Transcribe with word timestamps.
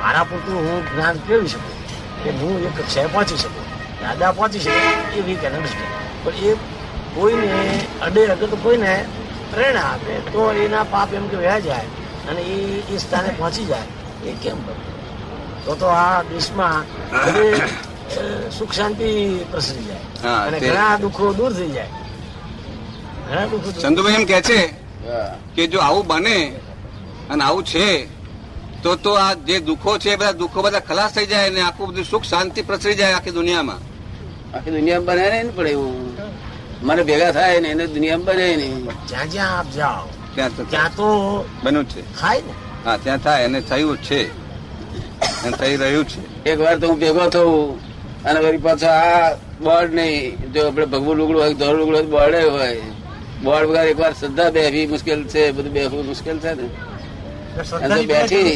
મારા 0.00 0.24
પૂરતું 0.30 0.56
હું 0.66 0.82
જ્ઞાન 0.90 1.16
કેળવી 1.28 1.52
શકું? 1.52 1.74
કે 2.22 2.30
હું 2.40 2.54
એ 2.66 2.70
કક્ષાએ 2.76 3.08
પહોંચી 3.14 3.38
શકું? 3.42 3.64
દાદા 4.02 4.32
પહોંચી 4.38 4.60
શકે 4.64 4.82
એ 5.18 5.20
વી 5.26 5.38
કેન 5.42 5.52
અન્ડરસ્ટેન્ડ 5.56 5.94
પણ 6.24 6.44
એ 6.50 6.52
કોઈને 7.14 7.50
અડે 8.06 8.22
અગર 8.34 8.48
તો 8.52 8.56
કોઈને 8.64 8.92
પ્રેરણા 9.52 9.88
આપે 9.92 10.12
તો 10.32 10.40
એના 10.64 10.84
પાપ 10.92 11.14
એમ 11.18 11.24
કે 11.30 11.36
વહ્યા 11.40 11.64
જાય 11.66 11.88
અને 12.28 12.42
એ 12.54 12.56
એ 12.94 12.98
સ્થાને 13.04 13.30
પહોંચી 13.38 13.66
જાય. 13.70 13.88
એ 14.26 14.32
કેમ 14.42 14.58
બને? 14.66 14.74
તો 15.64 15.72
તો 15.80 15.86
આ 16.02 16.22
દેશમાં 16.30 16.84
સુખ 18.58 18.72
શાંતિ 18.78 19.08
પ્રસરી 19.50 19.86
જાય. 19.88 20.04
હા, 20.24 20.40
અને 20.46 20.56
ઘણા 20.60 20.94
દુઃખો 21.02 21.32
દૂર 21.38 21.52
થઈ 21.58 21.72
જાય. 21.76 21.92
ઘણા 23.28 23.46
દુઃખો 23.52 23.68
ચંદુભાઈ 23.82 24.20
એમ 24.20 24.26
કે 24.30 24.38
છે 24.48 24.60
કે 25.56 25.62
જો 25.72 25.78
આવું 25.86 26.06
બને 26.10 26.36
અને 27.30 27.42
આવું 27.44 27.64
છે 27.64 27.84
તો 28.82 28.96
તો 28.96 29.10
આ 29.14 29.34
જે 29.34 29.60
દુઃખો 29.60 29.98
છે 29.98 30.10
એ 30.10 30.16
બધા 30.16 30.32
દુઃખો 30.32 30.62
બધા 30.62 30.80
ખલાસ 30.80 31.14
થઈ 31.14 31.26
જાય 31.26 31.50
અને 31.50 31.60
આખું 31.60 31.88
બધું 31.88 32.04
સુખ 32.04 32.24
શાંતિ 32.24 32.62
પ્રસરી 32.62 32.94
જાય 32.94 33.12
આખી 33.12 33.30
દુનિયામાં. 33.30 33.80
આખી 34.56 34.70
દુનિયા 34.70 35.00
બને 35.00 35.30
નહીં 35.30 35.44
ને 35.44 35.50
પણ 35.50 35.66
એવું. 35.66 36.16
મને 36.82 37.02
ભેગા 37.02 37.32
થાય 37.32 37.60
ને 37.60 37.68
એને 37.68 37.86
દુનિયામાં 37.86 38.26
બને 38.26 38.56
નહીં. 38.56 38.88
જ્યાં 39.08 39.30
જ્યાં 39.30 39.58
આપ 39.58 39.70
જાઓ 39.70 40.08
ત્યાં 40.34 40.56
તો 40.56 40.64
ત્યાં 40.64 40.88
તો 40.96 41.08
બન્યું 41.62 41.84
છે. 41.84 42.20
થાય 42.20 42.40
ને. 42.40 42.52
હા 42.84 42.96
ત્યાં 42.96 43.18
થાય 43.18 43.44
એને 43.44 43.60
થયું 43.60 43.96
જ 43.96 44.00
છે. 44.00 44.20
એને 45.44 45.56
થઈ 45.56 45.76
રહ્યું 45.76 46.04
છે. 46.08 46.50
એક 46.50 46.60
વાર 46.60 46.78
તો 46.78 46.88
હું 46.88 46.98
ભેગો 46.98 47.28
થઉં 47.28 47.80
અને 48.24 48.40
વળી 48.40 48.56
પાછો 48.56 48.86
આ 48.86 49.34
બોર્ડ 49.60 49.94
નહીં 49.94 50.52
જો 50.52 50.66
આપણે 50.66 50.86
ભગવું 50.86 51.16
લુગડું 51.16 51.42
હોય 51.42 51.54
ધોળ 51.54 51.76
લુગડું 51.76 51.96
હોય 51.96 52.30
બળે 52.30 52.44
હોય. 52.44 52.80
બોર્ડ 53.42 53.66
વગર 53.66 53.84
એક 53.84 54.00
વાર 54.00 54.12
શ્રદ્ધા 54.12 54.50
બેહવી 54.50 54.86
મુશ્કેલ 54.86 55.24
છે 55.24 55.52
બધું 55.52 55.72
બેહવું 55.72 56.06
મુશ્કેલ 56.06 56.38
છે 56.38 56.54
ને. 56.54 56.89
બેઠી. 58.10 58.50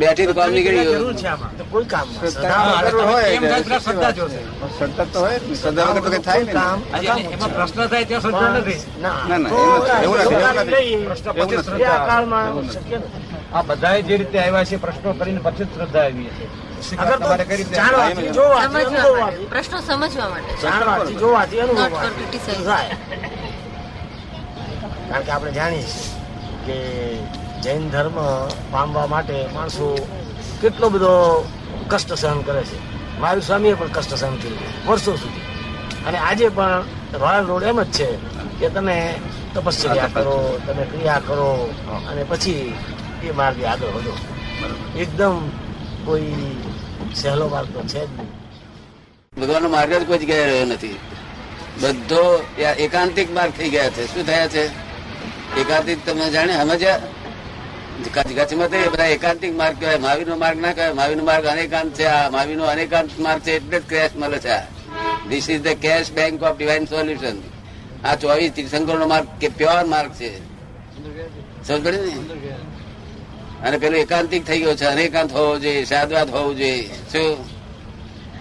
બેઠી 0.00 0.26
તો 0.28 0.34
કામ 0.38 0.50
નીકળી 0.56 0.84
ગયું. 0.88 1.14
છે 1.20 1.26
આમાં. 1.32 1.52
તો 1.58 1.64
કોઈ 1.72 1.86
કામ 1.92 2.06
શ્રદ્ધા 2.18 2.60
શ્રદ્ધા 2.80 2.92
વગર 2.92 3.04
હોય 3.10 3.26
એમ 3.36 3.42
થાય 3.50 3.62
પેલા 3.66 3.80
શ્રદ્ધા 3.86 4.12
જોશે. 4.18 4.40
શ્રદ્ધા 4.78 5.06
તો 5.12 5.18
હોય 5.24 5.38
શ્રદ્ધા 5.62 5.86
વગર 5.88 6.02
તો 6.04 6.10
કઈ 6.10 6.22
થાય 6.28 6.42
ને 6.44 6.52
એમાં 7.34 7.50
પ્રશ્ન 7.58 7.78
થાય 7.92 8.04
ત્યાં 8.08 8.22
શ્રદ્ધા 8.24 8.50
નથી. 8.58 8.80
ના 9.04 9.18
ના, 9.28 9.38
ના, 9.38 9.50
એવું 9.50 9.76
નથી, 9.78 10.04
એવું 10.04 10.16
નથી, 10.18 10.34
એવું 10.34 10.54
નથી. 10.60 10.74
લઈએ. 10.74 10.98
પ્રશ્ન 11.08 11.28
એવું 11.30 11.48
પછી 11.48 11.58
નથી. 11.58 11.82
એ 11.82 12.98
આ 13.56 13.62
બધાએ 13.68 14.00
જે 14.08 14.14
રીતે 14.20 14.38
આવ્યા 14.44 14.68
છે 14.70 14.76
પ્રશ્નો 14.84 15.08
કરીને 15.20 15.40
પછી 15.46 15.64
જ 15.64 15.70
શ્રદ્ધા 15.76 16.04
આવી 16.04 16.30
છે. 16.36 16.44
પ્રશ્નો 19.50 19.78
સમજવા 19.88 20.28
માટે. 20.32 20.52
જાણવાથી, 20.62 21.16
જોવાથી. 21.22 21.58
કારણ 25.10 25.24
કે 25.26 25.30
આપણે 25.32 25.52
જાણીએ 25.58 25.84
છીએ 25.84 26.08
કે 26.66 26.76
જૈન 27.64 27.82
ધર્મ 27.92 28.16
પામવા 28.72 29.06
માટે 29.12 29.36
માણસો 29.54 29.86
કેટલો 30.62 30.86
બધો 30.94 31.12
કષ્ટ 31.90 32.10
સહન 32.22 32.40
કરે 32.48 32.62
છે. 32.68 32.78
મહાવીર 33.20 33.44
સ્વામીએ 33.48 33.74
પણ 33.80 33.92
કષ્ટ 33.96 34.14
સહન 34.22 34.34
કર્યું 34.42 34.58
વર્ષો 34.86 35.12
સુધી. 35.22 35.46
અને 36.06 36.18
આજે 36.28 36.46
પણ 36.48 36.82
રોયલ 37.22 37.44
રોડ 37.50 37.64
એમ 37.70 37.82
જ 37.82 37.90
છે 37.98 38.08
કે 38.60 38.68
તમે 38.76 38.96
તપશ્ચર્યા 39.54 40.10
કરો 40.16 40.36
તમે 40.66 40.84
ક્રિયા 40.90 41.22
કરો 41.28 41.48
અને 42.10 42.22
પછી 42.30 42.74
એ 43.24 43.30
માર્ગે 43.40 43.64
આગળ 43.72 43.92
વધો. 43.96 44.14
એકદમ 45.02 45.36
કોઈ 46.04 46.34
સહેલો 47.20 47.46
માર્ગ 47.54 47.68
તો 47.74 47.80
છે 47.92 48.02
જ 48.06 48.10
નહીં. 48.16 48.30
ભગવાનનો 49.40 49.68
માર્ગ 49.76 49.92
જ 50.00 50.02
કોઈ 50.08 50.20
જગ્યાએ 50.22 50.46
રહ્યો 50.50 50.66
નથી. 50.72 50.96
બધો 51.82 52.22
એકાંતિક 52.84 53.28
માર્ગ 53.38 53.52
થઈ 53.58 53.70
ગયા 53.74 53.90
છે. 53.96 54.02
શું 54.12 54.24
થયા 54.28 54.48
છે? 54.54 54.64
એકાંતિક 55.60 55.98
તમે 56.06 56.24
જાણે 56.34 56.54
સમજ્યા 56.60 57.00
કચ્છમાં 58.08 58.70
તો 58.70 58.90
બધા 58.90 59.04
એકાંતિક 59.04 59.56
માર્ગ 59.56 59.80
કહેવાય. 59.80 59.96
મહાવીરનો 59.96 60.36
માર્ગ 60.36 60.60
ના 60.60 60.72
કહેવાય. 60.72 60.92
મહાવીરનો 60.92 61.24
માર્ગ 61.24 61.46
અનેકાંત 61.46 61.94
છે. 61.94 62.04
આ 62.04 62.30
મહાવીરનો 62.30 62.64
અનેકાંત 62.64 63.10
માર્ગ 63.18 63.40
છે 63.40 63.56
એટલે 63.56 63.80
જ 63.80 63.82
કેશ 63.82 64.10
મળે 64.16 64.38
છે 64.38 64.80
this 65.28 65.50
is 65.50 65.62
the 65.62 65.68
cash 65.68 66.12
bank 66.12 66.42
of 66.42 66.58
divine 66.58 66.84
solution 66.84 67.42
આ 68.04 68.14
ચોવીસ 68.14 68.52
તીર્થંકરનો 68.52 69.06
માર્ગ 69.06 69.26
કે 69.40 69.48
પ્યોર 69.48 69.84
માર્ગ 69.84 70.12
છે. 70.12 70.38
સમજ 71.68 71.86
ને? 71.86 71.98
અને 73.66 73.78
પેલું 73.78 74.00
એકાંતિક 74.00 74.46
થઈ 74.46 74.58
ગયો 74.58 74.76
છે. 74.76 74.84
અનેકાંત 74.84 75.32
હોવો 75.32 75.58
જોઈએ 75.58 75.84
સાદવાદ 75.84 76.30
હોવું 76.30 76.56
જોઈએ. 76.56 76.90
શું? 77.12 77.44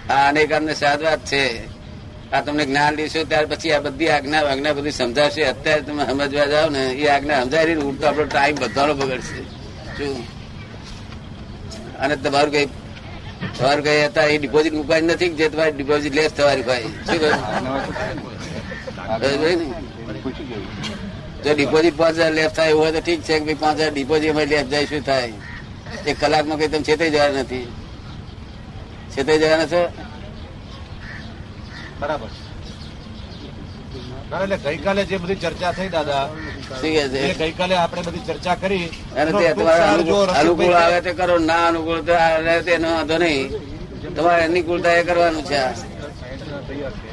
આ 0.09 0.29
અનેકાંત 0.29 0.63
ને 0.63 0.73
સાદવાદ 0.73 1.19
છે. 1.19 1.68
આ 2.33 2.41
તમને 2.45 2.63
જ્ઞાન 2.69 2.93
લેશો 2.97 3.19
ત્યાર 3.29 3.45
પછી 3.51 3.73
આ 3.75 3.83
બધી 3.85 4.09
આજ્ઞા 4.15 4.43
આજ્ઞા 4.51 4.73
બધી 4.77 4.97
સમજાવશે. 5.01 5.41
અત્યારે 5.51 5.81
તમે 5.87 6.03
સમજવા 6.09 6.47
જાઓ 6.53 6.69
ને, 6.75 6.81
એ 7.03 7.05
આજ્ઞા 7.15 7.39
સમજાવી 7.43 7.75
નહીં 7.75 7.87
ઉલટો 7.91 8.03
આપણો 8.07 8.25
ટાઈમ 8.25 8.55
બધાનો 8.61 8.93
બગડશે. 8.99 9.41
શું? 9.97 10.15
અને 12.03 12.15
તમારું 12.23 12.51
કઈ 12.55 12.67
તમારું 13.57 13.83
કઈ 13.87 14.01
હતા, 14.09 14.27
એ 14.33 14.35
ડિપોઝિટ 14.37 14.75
મૂકવાની 14.79 15.09
નથી 15.13 15.31
જે 15.39 15.45
તમારી 15.49 15.75
ડિપોઝિટ 15.77 16.13
લેસ 16.19 16.31
થવાની 16.37 16.65
ભાઈ 16.69 16.89
શું 17.07 17.17
કહ્યું? 17.21 17.39
જો 21.43 21.51
ડિપોઝિટ 21.53 21.95
પાંચ 21.97 22.15
હજાર 22.17 22.31
લેફ 22.39 22.53
થાય 22.57 22.69
એવું 22.69 22.81
હોય 22.83 22.93
તો 22.97 23.01
ઠીક 23.01 23.21
છે 23.27 23.33
કે 23.39 23.43
ભાઈ 23.45 23.61
પાંચ 23.63 23.75
હજાર 23.79 23.91
ડિપોઝિટ 23.93 24.31
અમે 24.33 24.43
લેફ 24.45 24.67
જાય, 24.71 24.85
શું 24.85 25.01
થાય? 25.09 25.33
એક 26.07 26.15
કલાકમાં 26.19 26.57
કઈ 26.59 26.67
તમે 26.67 26.83
છેતાઈ 26.83 27.13
જવા 27.15 27.31
નથી. 27.41 27.67
છેતે 29.13 29.31
જવાના 29.41 29.69
છો? 29.73 29.81
બરાબર. 31.99 32.29
ના, 34.29 34.41
એટલે 34.43 34.57
ગઈકાલે 34.65 35.01
જે 35.09 35.17
બધી 35.23 35.41
ચર્ચા 35.43 35.71
થઈ 35.77 35.89
દાદા 35.95 36.25
છે 36.81 36.89
ગઈકાલે 37.39 37.75
આપણે 37.77 38.01
બધી 38.07 38.25
ચર્ચા 38.27 38.55
કરી. 38.63 38.87
અનુકૂળ 40.41 40.75
આવે 40.81 40.99
તે 41.05 41.11
કરો 41.19 41.35
ના 41.49 41.63
અનુકૂળ 41.69 42.01
તેનો 42.67 42.87
વાંધો 42.95 43.17
નહીં. 43.23 43.47
તમારે 44.15 44.43
અનુકૂળતા 44.49 44.95
એ 44.99 45.03
કરવાનું 45.09 45.43
છે 45.49 45.59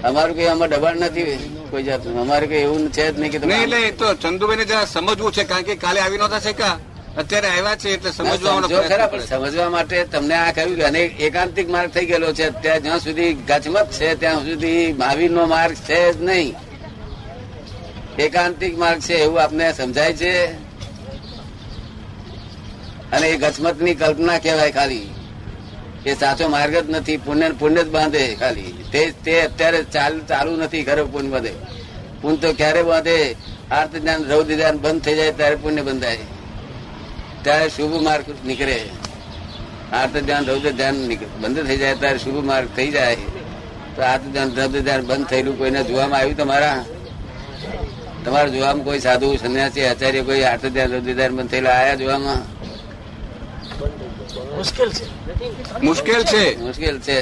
અમારું 0.08 0.34
કઈ 0.36 0.48
આમાં 0.50 0.70
દબાણ 0.72 0.98
નથી 1.06 1.36
કોઈ 1.70 1.84
જાતનું. 1.88 2.18
અમારે 2.24 2.46
કઈ 2.50 2.62
એવું 2.66 2.84
છે 2.96 3.04
જ 3.12 3.14
નહીં 3.20 3.32
કે 3.32 3.38
નહીં 3.38 3.62
એટલે 3.64 3.78
એ 3.88 3.90
તો 4.00 4.06
ચંદુભાઈને 4.22 4.64
જરા 4.70 4.86
સમજવું 4.94 5.32
છે 5.36 5.42
કારણ 5.50 5.66
કે 5.68 5.74
કાલે 5.84 6.00
આવી 6.02 6.20
નતા 6.20 6.44
શક્યા. 6.46 6.78
અત્યારે 7.16 7.48
આવ્યા 7.48 7.76
છે 7.76 7.90
એટલે 7.90 8.10
સમજવાનો 8.10 8.68
ખરા 8.68 9.06
પણ 9.06 9.20
સમજવા 9.20 9.68
માટે 9.68 10.04
તમને 10.04 10.34
આ 10.34 10.52
કહ્યું 10.52 10.76
કે 10.76 10.82
અનેક 10.82 11.20
એકાંતિક 11.20 11.70
માર્ગ 11.70 11.90
થઈ 11.90 12.06
ગયેલો 12.06 12.32
છે 12.32 12.50
ત્યાં 12.50 12.82
જ્યાં 12.82 12.98
સુધી 12.98 13.32
ગચમત 13.32 13.92
છે 13.92 14.14
ત્યાં 14.14 14.36
સુધી 14.36 14.92
મહાવીર 14.92 15.30
નો 15.30 15.46
માર્ગ 15.46 15.74
છે 15.74 16.12
જ 16.12 16.22
નહીં. 16.22 16.54
એકાંતિક 18.18 18.78
માર્ગ 18.78 19.00
છે 19.00 19.14
એવું 19.14 19.42
આપને 19.42 19.72
સમજાય 19.72 20.12
છે? 20.12 20.52
અને 23.10 23.28
એ 23.28 23.36
ગચમતની 23.36 23.94
કલ્પના 23.94 24.38
કહેવાય 24.38 24.70
ખાલી. 24.70 25.14
એ 26.06 26.14
સાચો 26.14 26.48
માર્ગ 26.48 26.76
જ 26.76 26.90
નથી 26.90 27.16
પુણ્ય 27.16 27.50
પુણ્ય 27.50 27.84
જ 27.84 27.88
બાંધે 27.88 28.34
ખાલી. 28.34 28.84
તે 28.92 29.10
તે 29.24 29.40
અત્યારે 29.40 29.84
ચાલુ 29.84 30.20
ચાલુ 30.28 30.56
નથી 30.56 30.84
ખરો 30.84 31.06
પુણ્ય 31.06 31.28
બાંધે. 31.28 31.52
પુણ્ય 32.20 32.36
તો 32.36 32.52
ક્યારે 32.52 32.82
બાંધે? 32.82 33.36
આર્ત 33.70 33.96
જ્ઞાન 33.96 34.24
રૌદ્ર 34.24 34.54
જ્ઞાન 34.54 34.78
બંધ 34.78 35.02
થઈ 35.02 35.16
જાય 35.16 35.32
ત્યારે 35.32 35.56
પુણ્ય 35.56 35.82
બંધાય. 35.82 36.18
ત્યારે 37.46 37.68
શુભ 37.68 37.94
માર્ગ 38.02 38.24
નીકળે 38.46 38.78
આર્ત 39.92 40.14
ધ્યાન 40.16 40.44
રૌદ્ર 40.46 40.70
ધ્યાન 40.70 40.94
નીકળે. 40.94 41.28
બંધ 41.40 41.66
થઈ 41.66 41.76
જાય 41.76 41.94
ત્યારે 41.94 42.18
શુભ 42.18 42.44
માર્ગ 42.44 42.68
થઈ 42.76 42.90
જાય 42.90 43.16
તો 43.96 44.02
આર્ત 44.02 44.24
ધ્યાન 44.32 44.50
રૌદ્ર 44.56 44.80
ધ્યાન 44.80 45.06
બંધ 45.06 45.26
થયેલું 45.26 45.58
કોઈને 45.58 45.82
જોવામાં 45.84 46.20
આવ્યું 46.20 46.36
તમારા? 46.36 46.84
તમારા 48.24 48.48
જોવામાં 48.48 48.84
કોઈ 48.84 49.00
સાધુ 49.00 49.36
સંન્યાસી 49.36 49.84
આચાર્ય 49.84 50.22
કોઈ 50.22 50.42
આર્ત 50.42 50.66
ધ્યાન 50.66 50.92
રૌદ્ર 50.92 51.12
ધ્યાન 51.12 51.36
બંધ 51.36 51.50
થયેલા 51.50 51.70
આયા 51.70 51.94
જોવામાં? 51.94 52.40
મુશ્કેલ 54.56 54.90
છે. 54.90 55.04
મુશ્કેલ 55.82 56.22
છે. 56.24 56.44
મુશ્કેલ 56.60 56.96
છે. 57.00 57.18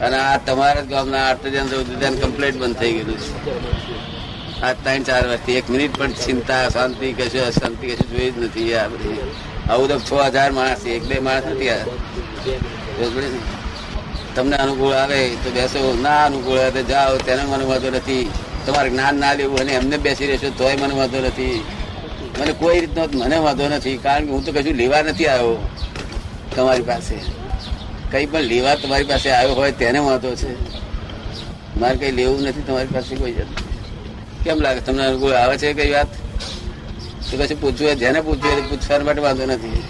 અને 0.00 0.16
આ 0.16 0.36
તમારા 0.38 0.80
જ 0.80 0.86
ગામના 0.86 1.22
આર્ત 1.28 1.42
ધ્યાન 1.46 1.68
રૌદ્ર 1.68 1.94
ધ્યાન 1.94 2.14
કમ્પ્લીટ 2.14 2.56
બંધ 2.56 2.76
થઈ 2.76 2.92
ગયેલું 2.92 3.18
છે. 3.18 4.15
આ 4.62 4.72
ત્રણ, 4.72 5.02
ચાર 5.02 5.24
વર્ષથી 5.28 5.56
એક 5.56 5.68
મિનિટ 5.68 5.98
પણ 5.98 6.12
ચિંતા, 6.12 6.68
શાંતિ 6.68 7.12
કશું 7.12 7.44
અશાંતિ 7.48 7.86
કશું 7.86 8.08
જોઈ 8.10 8.30
જ 8.30 8.36
નથી 8.44 8.74
આ 8.74 8.88
બધી. 8.88 9.20
આવું 9.70 9.88
તો 9.88 9.96
છ 9.98 10.12
હજાર 10.32 10.50
માણસ 10.52 10.86
એક, 10.86 11.02
બે 11.08 11.18
માણસ 11.20 11.44
નથી? 11.44 11.76
તમને 14.34 14.56
અનુકૂળ 14.56 14.92
આવે 14.92 15.20
તો 15.44 15.50
બેસો, 15.50 15.80
ના 16.02 16.24
અનુકૂળ 16.26 16.58
આવે 16.58 16.70
તો 16.70 16.82
જાઓ, 16.82 17.16
તેને 17.26 17.42
મને 17.42 17.64
વાંધો 17.64 17.90
નથી. 17.90 18.30
તમારે 18.66 18.88
જ્ઞાન 18.90 19.14
ના 19.14 19.34
લેવું 19.34 19.60
અને 19.60 19.72
એમને 19.72 19.96
બેસી 19.98 20.26
રહેશો 20.26 20.50
તોય 20.58 20.76
મને 20.76 20.94
વાંધો 20.94 21.20
નથી. 21.20 21.60
મને 22.40 22.52
કોઈ 22.52 22.80
રીતનો 22.80 23.02
મને 23.14 23.36
વાંધો 23.36 23.68
નથી, 23.68 23.96
કારણ 23.96 24.26
કે 24.26 24.32
હું 24.32 24.44
તો 24.44 24.52
કશું 24.52 24.76
લેવા 24.82 25.02
નથી 25.02 25.26
આવ્યો 25.26 25.58
તમારી 26.56 26.82
પાસે. 26.82 27.16
કઈ 28.10 28.26
પણ 28.26 28.40
લેવા 28.40 28.74
તમારી 28.74 29.04
પાસે 29.04 29.28
આવ્યો 29.30 29.54
હોય 29.54 29.72
તેને 29.72 29.98
વાંધો 29.98 30.34
છે. 30.34 30.50
મારે 31.80 31.96
કઈ 31.96 32.12
લેવું 32.12 32.42
નથી 32.48 32.62
તમારી 32.62 32.94
પાસે 32.94 33.14
કોઈ 33.16 33.32
જાત 33.32 33.65
કેમ 34.46 34.60
લાગે? 34.60 34.80
તમને 34.80 35.06
અનુકૂળ 35.06 35.32
આવે 35.32 35.58
છે 35.58 35.72
કઈ 35.72 35.90
વાત? 35.92 36.06
તો 37.28 37.36
પછી 37.38 37.54
પૂછવું 37.54 37.96
જેને 37.96 38.20
પૂછવું 38.20 38.70
પૂછવા 38.70 38.98
માટે 38.98 39.20
વાંધો 39.20 39.46
નથી. 39.46 39.82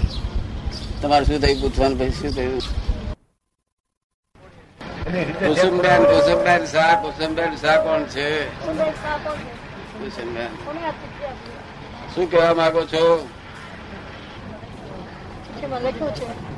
તમારે 1.02 1.24
શું 1.24 1.40
થયું? 1.40 1.60
પૂછવાનું 1.60 1.98
પછી 1.98 2.10
શું 2.10 2.30
થયું? 2.36 2.62
કુસુમબેન 5.40 6.00
કુસુમબેન 6.12 6.62
શાહ 6.66 6.92
કુસુમબેન 7.02 7.56
શાહ 7.56 7.76
કોણ 7.84 8.02
છે? 8.04 8.28
કુસુમબેન 10.00 10.48
શું 12.14 12.30
કહેવા 12.30 12.54
માંગો 12.54 12.82
છો? 12.86 13.02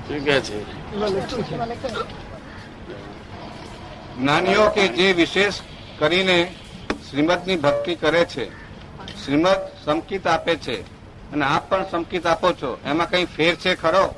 શું 0.08 0.24
કે 0.24 0.40
છે? 0.40 0.64
છે. 0.64 1.88
જ્ઞાનીઓ 4.20 4.64
કે 4.70 4.88
જે 4.88 5.12
વિશેષ 5.12 5.54
કરીને 5.98 6.38
શ્રીમદની 7.10 7.56
ભક્તિ 7.56 7.94
કરે 7.94 8.24
છે. 8.24 8.50
શ્રીમદ 9.24 9.56
સંકિત 9.84 10.26
આપે 10.26 10.56
છે. 10.56 10.82
અને 11.32 11.44
આપ 11.44 11.70
પણ 11.70 11.84
સંકિત 11.90 12.26
આપો 12.26 12.52
છો. 12.52 12.78
એમાં 12.84 13.10
કઈ 13.10 13.24
ફેર 13.24 13.54
છે 13.54 13.74
ખરો? 13.74 14.14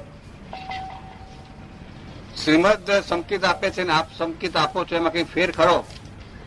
શ્રીમદ 2.44 2.90
સંકિત 3.08 3.44
આપે 3.44 3.70
છે 3.70 3.82
ને 3.82 3.92
આપ 3.92 4.06
સંકિત 4.18 4.56
આપો 4.56 4.84
છો, 4.84 4.96
એમાં 4.96 5.12
કઈ 5.12 5.24
ફેર 5.24 5.50
ખરો? 5.50 5.84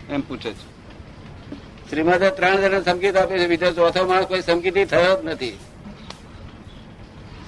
એમ 0.10 0.22
પૂછે 0.22 0.54
છે. 0.54 0.74
શ્રીમદે 1.90 2.30
ત્રણ 2.30 2.56
જણ 2.56 2.82
સંકિત 2.82 3.18
આપે 3.18 3.40
છે, 3.40 3.48
બીજો 3.48 3.72
ચોથો 3.72 4.06
માણસ 4.06 4.26
કોઈ 4.26 4.42
સંકિત 4.42 4.90
થયો 4.90 5.22
જ 5.22 5.26
નથી. 5.26 5.60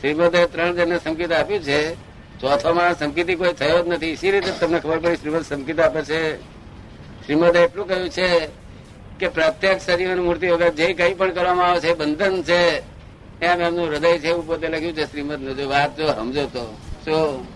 શ્રીમદે 0.01 0.45
ત્રણ 0.45 0.75
જણને 0.75 0.99
સંકેત 0.99 1.31
આપ્યું 1.31 1.63
છે, 1.63 1.95
ચોથો 2.39 2.73
માણસ 2.73 2.99
સંકેતી 2.99 3.35
કોઈ 3.35 3.53
થયો 3.53 3.83
જ 3.83 3.87
નથી. 3.87 4.07
ઇસી 4.07 4.31
રીતે 4.31 4.51
તમને 4.51 4.79
ખબર 4.79 4.99
પડી 4.99 5.15
શ્રીમદ 5.15 5.41
સંકેત 5.41 5.79
આપે 5.79 6.01
છે? 6.01 6.41
શ્રીમદે 7.25 7.59
એટલું 7.59 7.87
કહ્યું 7.87 8.09
છે 8.09 8.64
કે 9.19 9.27
પ્રત્યક્ષ 9.27 9.85
શરીર 9.85 10.19
મૂર્તિ 10.27 10.47
વગર 10.53 10.73
જે 10.79 10.85
કંઈ 10.93 11.13
પણ 11.13 11.33
કરવામાં 11.37 11.69
આવે 11.69 11.79
છે 11.79 11.91
બંધન 11.93 12.35
છે. 12.43 12.61
એમ 13.41 13.61
એમનું 13.61 13.85
હૃદય 13.89 14.19
છે 14.19 14.29
એવું 14.29 14.45
પોતે 14.47 14.67
લખ્યું 14.67 14.95
છે 14.97 15.05
શ્રીમદ 15.05 15.41
જો 15.59 15.65
વાત 15.69 15.91
જો 15.97 16.05
સમજો 16.17 16.45
તો. 16.45 16.63
શું 17.05 17.47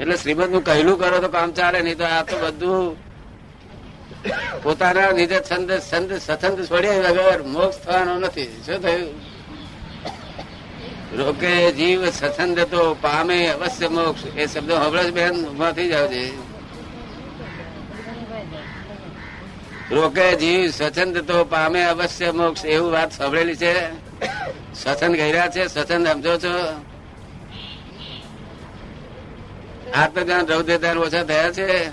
એટલે 0.00 0.16
શ્રીમદનું 0.16 0.62
કહેલું 0.64 0.96
કરો 0.98 1.18
તો 1.20 1.28
કામ 1.28 1.50
ચાલે, 1.52 1.78
નહીં 1.82 1.98
તો 1.98 2.04
આ 2.04 2.22
તો 2.22 2.36
બધું 2.42 2.96
પોતાના 4.62 5.10
લીધે 5.10 5.38
છંદ 5.48 5.70
છંદ 5.90 6.10
સથંદ 6.26 6.58
છોડ્યા 6.68 7.12
વગર 7.16 7.40
મોક્ષ 7.54 7.78
થવાનો 7.84 8.14
નથી. 8.18 8.52
શું 8.66 8.78
થયું? 8.84 9.14
રોકે 11.18 11.52
જીવ 11.78 12.00
સથંદ 12.10 12.58
તો 12.72 12.82
પામે 13.04 13.38
અવશ્ય 13.54 13.88
મોક્ષ. 13.88 14.22
એ 14.36 14.42
શબ્દ 14.46 14.70
હમણાં 14.72 15.06
જ 15.06 15.10
બેન? 15.12 15.34
ઊભા 15.48 15.72
થઈ 15.72 15.88
જાવ 15.88 16.06
છે 16.06 16.22
રોકે 19.94 20.36
જીવ 20.36 20.70
સ્વચંદ 20.70 21.18
તો 21.18 21.44
પામે 21.44 21.82
અવશ્ય 21.82 22.30
મોક્ષ 22.30 22.64
એવું 22.64 22.92
વાત 22.92 23.12
સાંભળેલી 23.12 23.56
છે. 23.56 23.88
સ્વચંદ 24.74 25.16
ગયા 25.16 25.48
છે 25.48 25.66
સ્વચંદ 25.66 26.08
સમજો 26.08 26.36
છો. 26.36 26.84
આત્મ 29.94 30.22
ધ્યાન 30.22 30.46
રૌદ્ર 30.46 30.78
ધ્યાન 30.78 30.98
ઓછા 30.98 31.22
થયા 31.22 31.50
છે. 31.50 31.88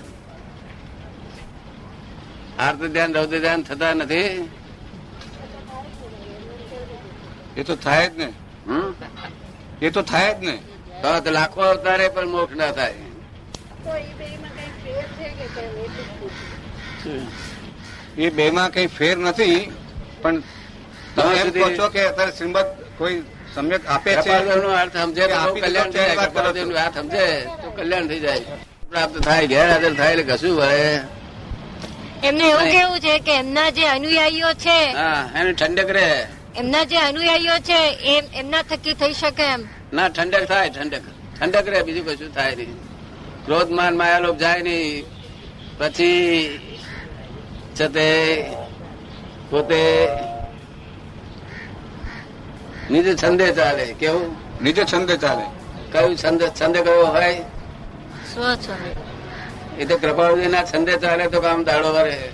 આર્ત 2.57 2.77
ધ્યાન 2.77 3.13
રૌદ્ર 3.13 3.39
ધ્યાન 3.39 3.63
થતા 3.63 3.93
નથી. 3.93 4.49
એ 7.57 7.63
તો 7.63 7.75
થાય 7.75 8.09
જ 8.09 8.17
ને. 8.17 8.33
હમ? 8.67 8.93
એ 9.81 9.89
તો 9.89 10.01
થાય 10.01 10.33
જ 10.33 10.37
ને. 10.43 10.59
લાખો 11.31 11.61
અવતારે 11.61 12.09
પણ 12.09 12.27
મોક્ષ 12.27 12.55
ના 12.55 12.71
થાય. 12.71 12.93
એ 18.17 18.29
બેમાં 18.29 18.71
કઈ 18.71 18.87
ફેર 18.87 19.15
નથી 19.17 19.71
પણ 20.21 20.43
તમે 21.15 21.33
એમ 21.41 21.51
કહો 21.51 21.67
છો 21.77 21.85
કે 21.93 22.01
અત્યારે 22.09 22.33
શ્રીમદ 22.37 22.57
કોઈ 22.97 23.23
સમ્યક 23.55 23.81
આપે 23.93 24.11
છે? 24.23 24.31
અર્થ 24.81 24.97
સમજે 25.03 25.23
કલ્યાણ 25.63 26.73
વાત 26.77 26.93
સમજે 26.99 27.25
તો 27.61 27.67
કલ્યાણ 27.77 28.07
થઈ 28.09 28.19
જાય. 28.19 28.43
પ્રાપ્ત 28.91 29.15
થાય 29.27 29.47
ગેરહાજર 29.47 29.93
થાય 29.99 30.13
એટલે 30.13 30.25
કશું 30.29 30.55
ભરે. 30.59 31.01
એમને 32.27 32.45
એવું 32.51 32.67
કેવું 32.75 32.99
છે 32.99 33.13
કે 33.19 33.33
એમના 33.41 33.69
જે 33.77 33.83
અનુયાયીઓ 33.95 34.51
છે 34.63 34.77
હા 34.99 35.21
એને 35.39 35.51
ઠંડક 35.53 35.89
રહે. 35.97 36.09
એમના 36.59 36.83
જે 36.91 36.97
અનુયાયીઓ 36.97 37.57
છે 37.69 37.79
એમ 38.13 38.25
એમના 38.39 38.63
થકી 38.69 38.95
થઈ 39.01 39.13
શકે 39.13 39.45
એમ. 39.53 39.61
ના 39.93 40.09
ઠંડક 40.09 40.43
થાય 40.51 40.69
ઠંડક. 40.69 41.05
ઠંડક 41.37 41.67
રહે 41.73 41.83
બીજું 41.87 42.05
કશું 42.07 42.31
થાય 42.37 42.55
નહીં. 42.55 42.77
ક્રોધ 43.45 43.71
માન 43.77 43.93
માયા 44.01 44.23
લોભ 44.25 44.39
જાય 44.43 44.61
નહીં. 44.63 45.05
પછી 45.79 46.70
છે 47.81 47.87
તે 47.87 48.45
પોતે 49.49 50.07
નિજ 52.91 53.07
છંદે 53.23 53.51
ચાલે 53.51 53.85
કેવું? 53.99 54.35
નિજ 54.63 54.85
છંદે 54.85 55.17
ચાલે. 55.17 55.45
કયું 55.91 56.17
છંદ 56.17 56.41
છંદ 56.61 56.77
કયો 56.77 57.05
હોય? 57.05 57.33
સ્વચ્છ 58.33 58.69
એ 59.79 59.85
તો 59.85 59.97
કૃપાળુજીના 59.97 60.63
છંદે 60.63 60.93
ચાલે 60.97 61.27
તો 61.27 61.41
કામ 61.41 61.63
દાડો 61.63 61.93
વરે 61.93 62.29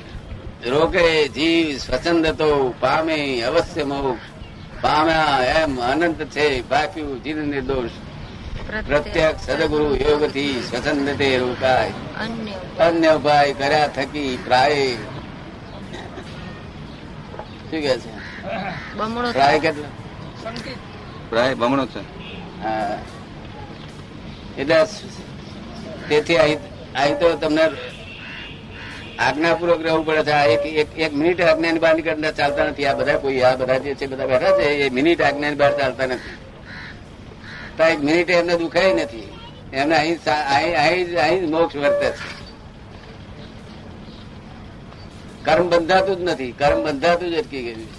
રોકે 0.65 1.27
જીવ 1.27 1.77
સ્વચંદ 1.77 2.27
તો 2.27 2.73
પામે 2.79 3.41
અવશ્ય 3.41 3.83
મોક્ષ 3.83 4.25
પામ્યા 4.81 5.43
એમ 5.43 5.81
અનંત 5.81 6.23
છે 6.23 6.61
બાક્યું 6.61 7.23
જીન 7.23 7.37
નિર્દોષ. 7.37 7.89
પ્રત્યક્ષ 8.87 9.45
સદગુરુ 9.45 9.95
યોગથી 9.95 10.63
સ્વચંદ 10.69 11.17
તે 11.17 11.37
રોકાય. 11.37 11.91
અન્ય. 12.19 12.83
અન્ય 12.83 13.07
ઉપાય 13.07 13.53
કર્યા 13.53 13.87
થકી 13.87 14.39
પ્રાય 14.45 14.95
શું 17.69 17.81
કે 17.81 17.99
છે? 17.99 18.11
બમણો 18.95 19.31
પ્રાય 19.31 19.59
કેટલો? 19.59 19.83
પ્રાય 21.29 21.53
બમણો 21.53 21.85
છે. 21.85 21.99
હા. 22.63 22.97
એટલે 24.57 24.85
તેથી 26.09 26.37
અહીં 26.37 27.19
તો 27.19 27.35
તમને 27.35 27.69
આજ્ઞાપૂર્વક 29.19 29.81
રહેવું 29.81 30.05
પડે 30.05 30.23
છે. 30.23 30.31
આ 30.31 30.45
એક 30.45 30.65
એક 30.65 30.99
એક 30.99 31.13
મિનિટ 31.13 31.41
આજ્ઞાની 31.41 31.79
બહાર 31.79 31.95
નીકળતા 31.95 32.31
ચાલતા 32.31 32.63
નથી. 32.65 32.85
આ 32.85 32.93
બધા 32.93 33.17
કોઈ 33.17 33.41
આ 33.41 33.55
બધા 33.55 33.77
જે 33.77 33.95
છે 33.95 34.05
બધા 34.07 34.25
બેઠા 34.25 34.57
છે 34.57 34.63
એ 34.63 34.89
મિનિટ 34.89 35.21
આજ્ઞાની 35.21 35.55
બહાર 35.55 35.77
ચાલતા 35.77 36.05
નથી. 36.05 36.33
તો 37.77 37.83
એક 37.83 37.99
મિનિટ 37.99 38.29
એમને 38.29 38.57
દુખાય 38.57 38.93
નથી. 38.93 39.27
એમને 39.73 39.95
અહીં 39.95 40.17
અહીં 40.55 41.21
અહીં 41.21 41.49
મોક્ષ 41.49 41.75
વર્તે 41.75 42.09
છે. 42.11 42.36
કર્મ 45.47 45.65
બંધાતું 45.69 46.15
જ 46.19 46.21
નથી. 46.29 46.51
કર્મ 46.51 46.79
બંધાતું 46.83 47.27
જ 47.31 47.35
અટકી 47.35 47.63
ગયું 47.63 47.89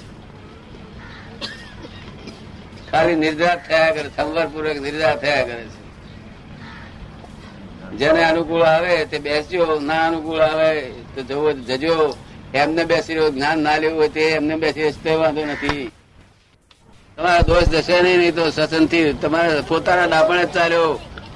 ખાલી 2.91 3.17
નિર્ધાર 3.17 3.59
થયા 3.69 3.91
કરે, 3.91 4.09
સંવરપૂર્વક 4.17 4.79
નિર્ધાર 4.81 5.17
થયા 5.17 5.45
કરે 5.45 5.65
છે. 5.73 5.79
જેને 7.99 8.23
અનુકૂળ 8.25 8.63
આવે 8.63 8.95
તે 9.11 9.19
બેસ્યો, 9.19 9.81
ના 9.81 10.07
અનુકૂળ 10.09 10.41
આવે 10.41 10.71
તો 11.15 11.21
જવો 11.23 11.53
જજો. 11.69 11.97
એમને 12.55 12.83
બેસી 12.85 13.15
રહ્યો 13.15 13.31
જ્ઞાન 13.31 13.59
ના 13.59 13.79
લેવું 13.79 13.99
હોય 13.99 14.09
તે 14.09 14.21
એમને 14.21 14.55
બેસી 14.57 14.83
રહ્યો 14.83 15.03
તો 15.05 15.21
વાંધો 15.21 15.43
નથી. 15.47 15.85
તમારા 17.19 17.43
દોષ 17.43 17.69
જશે 17.69 17.97
નહીં 18.03 18.19
નહીં 18.19 18.35
તો 18.35 18.45
સસનથી 18.51 19.13
તમારે 19.13 19.63
પોતાના 19.63 20.07
ડાપણે 20.07 20.45
ચાલ્યો. 20.47 20.91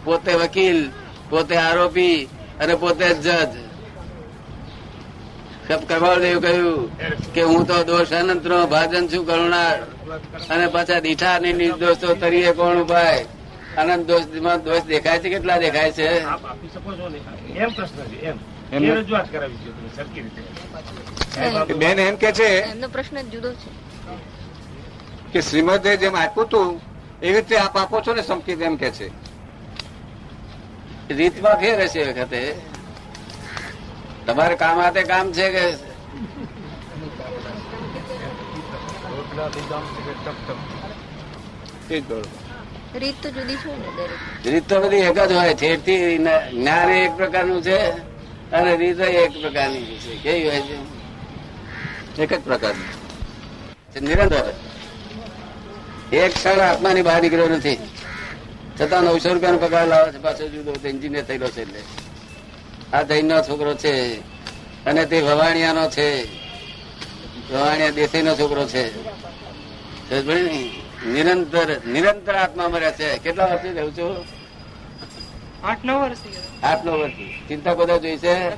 પોતે 0.04 0.32
વકીલ, 0.34 0.78
પોતે 1.30 1.54
આરોપી 1.56 2.28
અને 2.60 2.74
પોતે 2.74 3.06
જજ. 3.14 3.54
કૃપાળદેવ 5.80 6.40
કહ્યું 6.40 6.98
કે 7.34 7.42
હું 7.42 7.66
તો 7.66 7.84
દોષ 7.84 8.10
અનંત 8.10 8.46
નો 8.46 8.66
ભાજન 8.66 9.08
છું 9.08 9.26
કરુણા 9.26 9.70
અને 10.50 10.66
પાછા 10.66 11.00
દીઠા 11.00 11.34
અને 11.34 11.52
નિર્દોષ 11.52 11.96
તો 11.96 12.14
તરીએ 12.14 12.52
કોણ 12.52 12.76
ઉપાય? 12.76 13.24
અનંત 13.76 14.06
દોષ 14.06 14.22
દોષ 14.60 14.82
દેખાય 14.82 15.18
છે 15.18 15.28
કેટલા 15.28 15.58
દેખાય 15.58 15.92
છે? 15.92 16.22
આપ 16.22 16.46
આપી 16.46 16.68
શકો 16.68 16.92
છો 16.92 17.08
ને. 17.08 17.18
એમ 17.58 17.68
પ્રશ્ન 17.68 18.04
છે 18.04 18.20
એમ. 18.20 18.38
એમ. 18.72 18.84
એ 18.84 18.90
રજૂઆત 18.90 19.32
કરાવી 19.32 19.54
છે 19.54 19.64
તમે 19.64 19.88
સરખી 19.96 20.20
રીતે. 20.20 20.42
સાહેબ, 21.34 21.56
આપ- 21.56 21.68
કે 21.68 21.74
બેન 21.74 21.98
એમ 21.98 22.16
કે 22.16 22.32
છે 22.32 22.46
એમનો 22.46 22.88
પ્રશ્ન 22.88 23.22
જુદો 23.22 23.52
છે. 23.52 23.82
કે 25.32 25.40
શ્રીમદે 25.40 25.96
જેમ 25.96 26.16
આપ્યું 26.16 26.46
હતું 26.46 26.80
એવી 27.22 27.34
રીતે 27.34 27.56
આપ 27.56 27.76
આપો 27.76 28.00
છો 28.00 28.14
ને 28.14 28.22
સંકેત 28.22 28.62
એમ 28.62 28.76
કે 28.76 28.90
છે. 28.90 29.08
રીતમાં 31.14 31.54
ફેર 31.54 31.82
હશે 31.82 32.00
એ 32.00 32.20
વખતે. 32.20 32.71
તમારે 34.26 34.54
કામ 34.62 34.76
હાથે 34.80 35.02
કામ 35.02 35.32
છે 35.32 35.46
કે? 35.54 35.64
રીત 43.00 43.16
તો 43.22 43.28
જુદી 43.30 43.56
છે 43.62 43.70
ને 44.44 44.50
રીત 44.50 44.68
તો 44.68 44.80
બધી 44.80 45.06
એક 45.10 45.18
જ 45.28 45.32
હોય 45.32 45.54
ઠેરથી 45.54 46.18
જ્ઞાન 46.52 46.90
એક 46.90 47.12
પ્રકારનું 47.16 47.62
છે 47.62 47.78
અને 48.56 48.72
રીત 48.76 49.00
એક 49.00 49.32
પ્રકારની 49.42 49.98
છે. 50.02 50.12
કેવી 50.22 50.48
હોય 50.48 50.60
છે? 50.60 50.76
એક 52.22 52.30
જ 52.32 52.40
પ્રકારનું. 52.48 52.88
નિરંતર. 54.00 54.46
એક 56.12 56.32
ક્ષણ 56.34 56.60
આત્માની 56.60 57.02
બહાર 57.02 57.20
નીકળ્યો 57.22 57.48
નથી. 57.48 57.78
છતાં 58.76 59.02
નવસો 59.04 59.28
રૂપિયાનો 59.34 59.58
પગાર 59.58 59.86
લાવે 59.88 60.08
છે 60.12 60.18
પાછો 60.18 60.44
જુદો 60.48 60.72
એન્જિનિયર 60.84 61.24
થયેલો 61.24 61.48
છે 61.48 61.62
એટલે. 61.62 61.80
આ 62.92 63.02
જૈનનો 63.02 63.42
છોકરો 63.42 63.74
છે. 63.74 64.20
અને 64.84 65.06
તે 65.06 65.20
વવાણિયાનો 65.20 65.90
છે. 65.90 66.24
વવાણિયા 67.52 67.90
દેસાઈનો 67.90 68.34
છોકરો 68.34 68.64
છે. 68.64 69.08
ને? 70.10 70.70
નિરંતર 71.06 71.86
નિરંતર 71.86 72.34
આત્મા 72.34 72.68
મર્યા 72.68 72.90
છે. 72.90 73.18
કેટલા 73.18 73.46
વર્ષથી 73.46 73.68
રહું 73.68 73.92
છું? 73.92 74.24
આઠ 75.66 75.78
નવ 75.84 75.94
વર્ષ 75.94 76.16
આઠ 76.62 76.84
નવ 76.84 76.92
વર્ષથી. 76.92 77.44
ચિંતા 77.48 77.74
બધા 77.74 77.96
જોઈ 77.96 78.16
છે? 78.16 78.48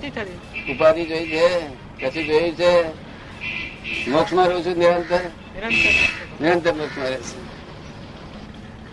ઉપાધિ 0.72 1.06
જોઈ 1.06 1.26
છે? 1.26 1.68
પછી 2.06 2.24
જોયું 2.24 2.54
છે? 2.54 2.88
મોક્ષમાં 4.10 4.48
રહું 4.48 4.64
છું 4.64 4.78
નિરંતર? 4.78 5.18
નિરંતર. 5.18 6.44
નિરંતર 6.44 6.72
મોક્ષમાં 6.72 7.08
રહે 7.08 7.16
છે. 7.16 7.44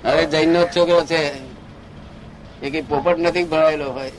હવે 0.04 0.26
જૈન 0.26 0.50
નો 0.50 0.64
છોકરો 0.64 1.06
છે. 1.06 1.34
એ 2.62 2.70
કઈ 2.70 2.82
પોપટ 2.82 3.18
નથી 3.18 3.44
ભણાયેલો 3.44 3.92
હોય. 3.92 4.12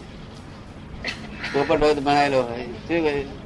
પોપટ 1.52 1.98
ભણાયેલો 1.98 2.42
હોય. 2.42 2.64
શું 2.86 3.00
કહ્યું 3.04 3.42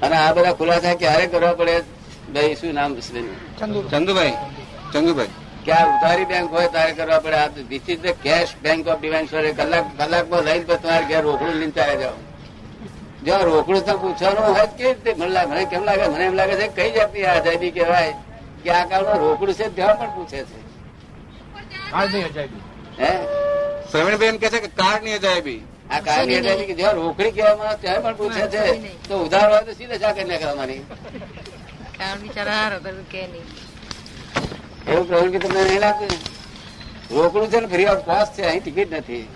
અને 0.00 0.16
આ 0.16 0.32
બધા 0.32 0.52
ખુલાસા 0.52 0.94
ક્યારે 0.94 1.26
કરવા 1.26 1.52
પડે? 1.52 1.80
ભાઈ 2.34 2.54
શું 2.54 2.74
નામ 2.74 2.94
ચંદુભાઈ. 3.90 4.32
ચંદુભાઈ 4.92 5.28
ક્યાં 5.64 5.86
ઉધારી 5.88 6.24
બેંક 6.24 6.50
હોય 6.50 6.68
ત્યારે 6.68 6.92
કરવા 6.92 7.18
પડે? 7.18 7.36
આ 7.36 7.46
this 7.46 7.88
is 7.88 8.00
the 8.00 8.06
cash 8.06 8.54
bank 8.62 8.88
of 8.88 9.00
divine 9.00 9.26
story 9.26 9.52
કલાક 9.52 9.84
કલાકમાં 9.98 10.42
લઈને 10.42 10.64
પછી 10.64 10.82
તમારે 10.82 11.04
ઘેર 11.04 11.22
રોકડું 11.22 11.54
લઈને 11.54 11.70
ચાલે 11.70 11.96
જાઓ 11.96 12.18
જો 13.26 13.36
રોકડું 13.44 13.86
તો 13.86 13.98
પૂછવાનું 13.98 14.44
હોય 14.54 14.66
કે 14.78 14.92
રીતે 14.92 15.14
મને 15.14 15.28
લાગે? 15.28 15.50
મને 15.50 15.64
કેમ 15.64 15.84
લાગે? 15.84 16.08
મને 16.08 16.24
એમ 16.24 16.34
લાગે 16.34 16.54
છે 16.54 16.68
કઈ 16.68 16.90
જાતની 16.90 17.24
આઝાદી 17.24 17.70
કહેવાય? 17.70 18.14
કે 18.64 18.70
આ 18.70 18.84
કાળમાં 18.86 19.18
રોકડું 19.18 19.54
છે 19.54 19.68
ત્યાં 19.76 19.98
પણ 19.98 20.10
પૂછે 20.16 20.44
છે. 20.44 20.60
હે? 23.02 23.41
પ્રવીણબેન 23.92 24.38
કે 24.42 24.48
છે 24.52 24.60
કે 24.64 24.70
કારની 24.80 25.14
અજાયબી. 25.18 25.60
આ 25.90 26.00
કાળની 26.06 26.38
અજાયબી 26.40 26.68
કે 26.70 26.76
જ્યાં 26.80 26.96
રોકડી 27.00 27.32
કહેવામાં 27.36 27.68
આવે 27.70 27.80
ત્યાં 27.82 28.02
પણ 28.04 28.16
પૂછે 28.20 28.44
છે. 28.54 28.62
તો 29.08 29.14
ઉધાર 29.24 29.48
હોય 29.52 29.64
તો 29.68 29.72
સીધે 29.78 29.96
ચા 30.02 30.12
કરી 30.16 30.28
નાખે 30.30 30.46
અમારી. 30.52 30.82
કારણ 31.98 32.20
બિચારા 32.22 32.58
હારો 32.60 32.78
કરું 32.84 33.06
કે 33.12 33.22
નહીં. 33.32 33.46
એવું 34.92 35.04
પ્રવીણ 35.08 35.32
કે 35.34 35.38
તમને 35.44 35.64
નહીં 35.68 35.82
લાગતું 35.84 36.12
રોકડું 37.16 37.50
છે 37.52 37.60
ને 37.60 37.68
ફ્રી 37.72 37.88
ઓફ 37.94 38.04
કોસ્ટ 38.10 38.32
છે 38.36 38.46
અહીં 38.50 38.62
ટિકિટ 38.62 38.94
નથી. 39.00 39.26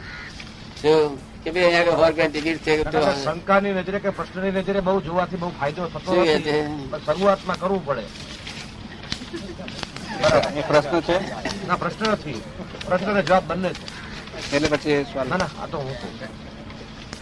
શું 0.80 1.18
કે 1.44 1.48
ભાઈ 1.56 1.74
અહીંયા 1.74 1.98
સો 2.00 2.28
ટિકિટ 2.30 2.64
છે 2.64 2.78
તો 2.94 3.04
શંકાની 3.24 3.74
નજરે 3.76 4.00
કે 4.06 4.14
પ્રશ્નની 4.20 4.54
નજરે 4.56 4.80
બહુ 4.88 4.96
જોવાથી 5.08 5.42
બહુ 5.42 5.52
ફાયદો 5.60 5.90
થતો 5.92 6.16
નથી. 6.22 6.42
છે? 6.46 6.56
શરૂઆતમાં 7.04 7.58
કરવું 7.60 7.84
પડે. 7.86 8.04
એ 10.58 10.66
પ્રશ્ન 10.72 10.98
છે. 11.10 11.16
ના 11.68 11.78
પ્રશ્ન 11.84 12.10
નથી. 12.16 12.40
પ્રશ્ન 12.88 13.22
જવાબ 13.22 13.44
બંને 13.52 13.70
છે. 13.78 13.95
એટલે 14.54 14.68
પછી 14.68 15.06
ના 15.30 15.36
ના 15.36 15.48
આ 15.62 15.66
તો 15.66 15.78
હું 15.78 15.94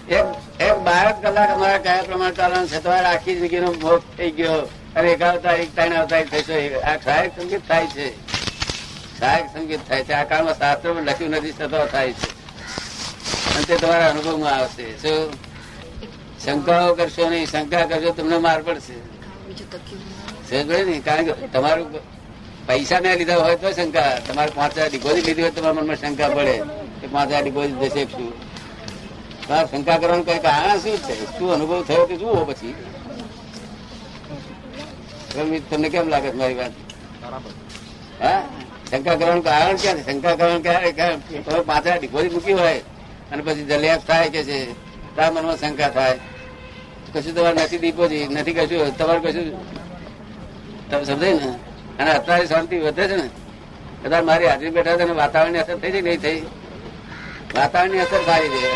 એક 0.09 0.27
એક 0.61 0.77
બાર 0.79 1.13
કલાક 1.23 1.51
અમારા 1.51 1.79
કયા 1.79 2.03
પ્રમાણે 2.03 2.35
ચાલવાનું 2.35 2.69
છે 2.69 2.79
તમારે 2.79 3.07
આખી 3.07 3.35
જિંદગીનો 3.35 3.73
મોક્ષ 3.73 4.17
થઈ 4.19 4.31
ગયો. 4.31 4.59
અને 4.97 5.09
એકાદ 5.09 5.43
તારીખ 5.43 5.75
ત્રણ 5.75 5.93
અવતારી 5.93 6.25
થશે 6.25 6.81
આ 6.81 6.97
સહાયક 7.05 7.33
સંગીત 7.41 7.69
થાય 7.69 7.87
છે. 7.87 8.07
સહાયક 9.21 9.47
સંગીત 9.55 9.89
થાય 9.89 10.05
છે. 10.05 10.13
આ 10.13 10.25
કાળમાં 10.25 10.59
શાસ્ત્રોમાં 10.59 11.05
લખ્યું 11.05 11.31
નથી 11.31 11.51
થતો 11.51 11.87
થાય 11.87 12.13
છે. 12.13 12.29
અને 13.55 13.65
તે 13.65 13.77
તમારા 13.77 14.11
અનુભવમાં 14.11 14.55
આવશે. 14.55 14.87
શું 14.99 15.33
શંકાઓ 16.45 16.95
કરશો 16.95 17.31
નહીં 17.31 17.47
શંકા 17.47 17.85
કરશો 17.85 18.11
તમને 18.13 18.39
માર 18.39 18.63
પડશે. 18.63 18.93
ને? 20.65 21.01
કારણ 21.01 21.25
કે 21.25 21.33
તમારું 21.33 22.01
પૈસા 22.67 23.01
ના 23.01 23.15
લીધા 23.15 23.37
હોય 23.37 23.57
તો 23.57 23.73
શંકા. 23.73 24.19
તમારે 24.29 24.51
પાંચ 24.55 24.73
હજાર 24.79 24.91
ડિપોઝિટ 24.91 25.27
લીધી 25.27 25.43
હોય 25.43 25.51
તમારા 25.51 25.73
મનમાં 25.73 25.97
શંકા 25.97 26.29
પડે. 26.29 26.84
કે 27.05 27.09
પાંચ 27.13 27.31
હજાર 27.31 27.43
ડિપોઝિટ 27.45 27.81
જશે 27.83 28.03
શું? 28.11 28.33
શંકા 29.71 29.99
કરવાનું 30.01 30.27
કઈ 30.27 30.41
કારણ 30.41 30.79
શું 30.81 30.97
છે? 31.07 31.15
શું 31.37 31.49
અનુભવ 31.55 31.81
થયો 31.89 32.07
કે 32.07 32.17
જુઓ 32.17 32.45
પછી? 32.49 32.75
તમને 35.71 35.89
કેમ 35.91 36.09
લાગે 36.09 36.31
મારી 36.33 36.59
વાત? 36.61 36.73
હા? 38.21 38.41
શંકા 38.91 39.17
કરવાનું 39.19 39.45
કારણ 39.45 39.77
ક્યાં 39.83 39.97
છે? 39.97 40.05
શંકા 40.07 40.35
કરવાનું 40.39 40.63
ક્યારે 40.63 40.91
હજાર 40.93 41.99
ડિપોઝિટ 41.99 42.33
મૂકી 42.33 42.57
હોય 42.63 42.81
અને 43.33 43.43
પછી 43.43 43.67
જલિયાત 43.71 44.03
થાય 44.07 44.29
કે 44.31 44.41
છે? 44.49 44.59
તારા 45.17 45.35
મનમાં 45.35 45.59
શંકા 45.59 45.91
થાય. 45.91 46.19
કશું 47.13 47.35
તમારે 47.37 47.57
નથી 47.61 47.79
ડિપોઝિટ 47.79 48.31
નથી 48.31 48.57
કશું? 48.59 48.97
તમારે 48.99 49.21
કશું? 49.25 49.47
તમે 50.91 51.05
સમજાય 51.05 51.35
ને? 51.35 51.51
અને 51.99 52.11
અત્યારે 52.19 52.47
શાંતિ 52.47 52.77
વધે 52.89 53.05
છે 53.09 53.17
ને? 53.17 53.27
કદાચ 54.03 54.23
મારી 54.25 54.47
હાજરી 54.47 54.77
બેઠા 54.77 54.97
છે 54.99 55.05
ને 55.05 55.15
વાતાવરણની 55.23 55.65
અસર 55.65 55.77
થઈ 55.83 55.93
છે 55.95 56.01
નહીં 56.01 56.21
થઈ? 56.25 56.43
વાતાવરણની 57.57 58.01
અસર 58.05 58.23
સારી 58.27 58.51
છે. 58.55 58.71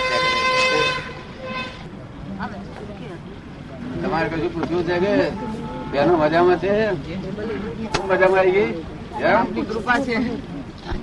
તમારે 4.03 4.29
કશું 4.33 4.51
પૂછવું 4.55 4.83
છે 4.89 4.97
કે 5.05 5.13
બેનો 5.93 6.13
મજામાં 6.23 6.59
છે? 6.63 6.73
શું 7.95 8.05
મજામાં 8.11 8.41
આવી 8.41 8.55
ગઈ? 8.57 8.71
કૃપા 9.71 9.99
છે. 10.07 10.17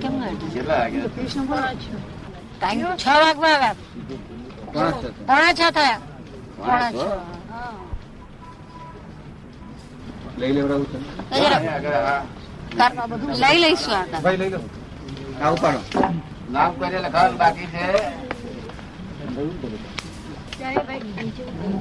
કેટલા 0.00 0.84
છ 3.02 3.06
વાગવા 3.22 3.54
આવ્યા. 3.54 3.74
પોણા 5.26 5.52
છ 5.58 5.62
થયા. 5.76 6.00
પોણા 6.56 6.90
છ 6.92 7.00
લઈ 10.38 10.52
લેવડાવું 10.56 10.86
છે. 10.92 10.98
લઈશું 13.64 13.94
આ 13.96 14.20
ભાઈ 14.24 14.38
લઈ 14.42 14.50
લો. 14.54 14.60
આ 15.42 15.50
ઉપાડો. 15.54 15.80
નામ 16.54 16.70
કરીને 16.78 16.98
લખાવાનું 17.06 17.38
બાકી 17.42 17.68
છે. 17.72 17.84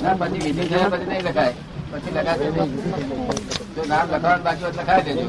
ના 0.04 0.16
પછી 0.20 0.52
છે 0.56 0.78
પછી 0.92 1.08
નહીં 1.10 1.24
લખાય. 1.28 1.54
પછી 1.92 2.12
લખાશે. 2.16 2.48
જો 3.76 3.82
નામ 3.92 4.06
લખાવાનું 4.14 4.44
બાકી 4.46 4.64
હોય 4.64 4.74
તો 4.76 4.82
લખાઈ 4.82 5.06
દેજો. 5.08 5.28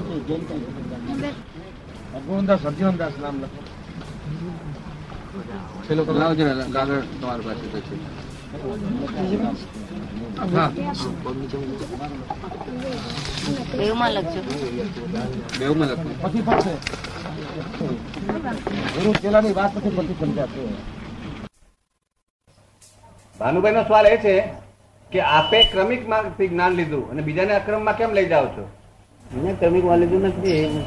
ભગવાનદાસ 2.12 2.61
સર્જીવનદાસ 2.64 3.14
નામ 3.23 3.37
લખો. 3.43 3.61
લાવજો 6.21 6.43
ને, 6.45 6.52
તમારી 7.21 7.45
પાસે 7.47 7.66
પછી 7.73 7.99
બેવમાં 13.78 14.11
લખજો. 14.16 14.40
લખું. 15.90 16.12
પછી 16.23 16.43
પડશે 16.49 16.73
ગુરુ 18.26 19.12
ચેલાની 19.12 19.52
વાત 19.52 19.75
પછી 19.75 19.90
પછી 19.90 20.16
સમજાશે 20.21 20.61
ભાનુભાઈ 23.40 23.73
નો 23.73 23.83
સવાલ 23.83 24.06
એ 24.06 24.16
છે 24.16 24.35
કે 25.12 25.21
આપે 25.21 25.62
ક્રમિકમાંથી 25.62 26.49
જ્ઞાન 26.49 26.73
લીધું 26.73 27.11
અને 27.11 27.23
બીજાને 27.23 27.54
અક્રમમાં 27.54 27.97
કેમ 27.97 28.12
લઈ 28.12 28.28
જાઓ 28.28 28.47
છો? 28.47 28.68
મેં 29.35 29.59
ક્રમિકમાં 29.59 29.99
લીધું 29.99 30.23
નથી. 30.23 30.85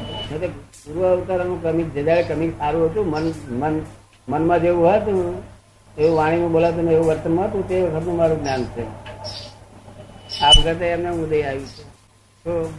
પૂર્વ 0.84 1.12
અવતારનું 1.12 1.62
ક્રમિક, 1.62 1.94
જે 1.94 2.02
જયારે 2.02 2.22
ક્રમિક 2.22 2.58
સારું 2.58 2.90
હતું, 2.90 3.06
મન 3.10 3.34
મન, 3.50 3.80
મનમાં 4.28 4.60
જેવું 4.60 4.92
હતું, 4.92 5.42
એવું 5.98 6.16
વાણીમાં 6.16 6.52
બોલાતું 6.52 6.84
ને 6.84 6.92
એવું 6.92 7.06
વર્તનમાં 7.06 7.48
હતું, 7.48 7.68
તે 7.68 7.82
વખતનું 7.82 8.16
મારું 8.16 8.40
જ્ઞાન 8.40 8.64
છે. 8.64 8.84
આ 10.44 10.48
વખતે 10.48 10.86
એમને 10.86 11.10
ઉદય 11.10 11.42
આવ્યું 11.42 11.66
છે. 11.66 11.82
તો 12.44 12.72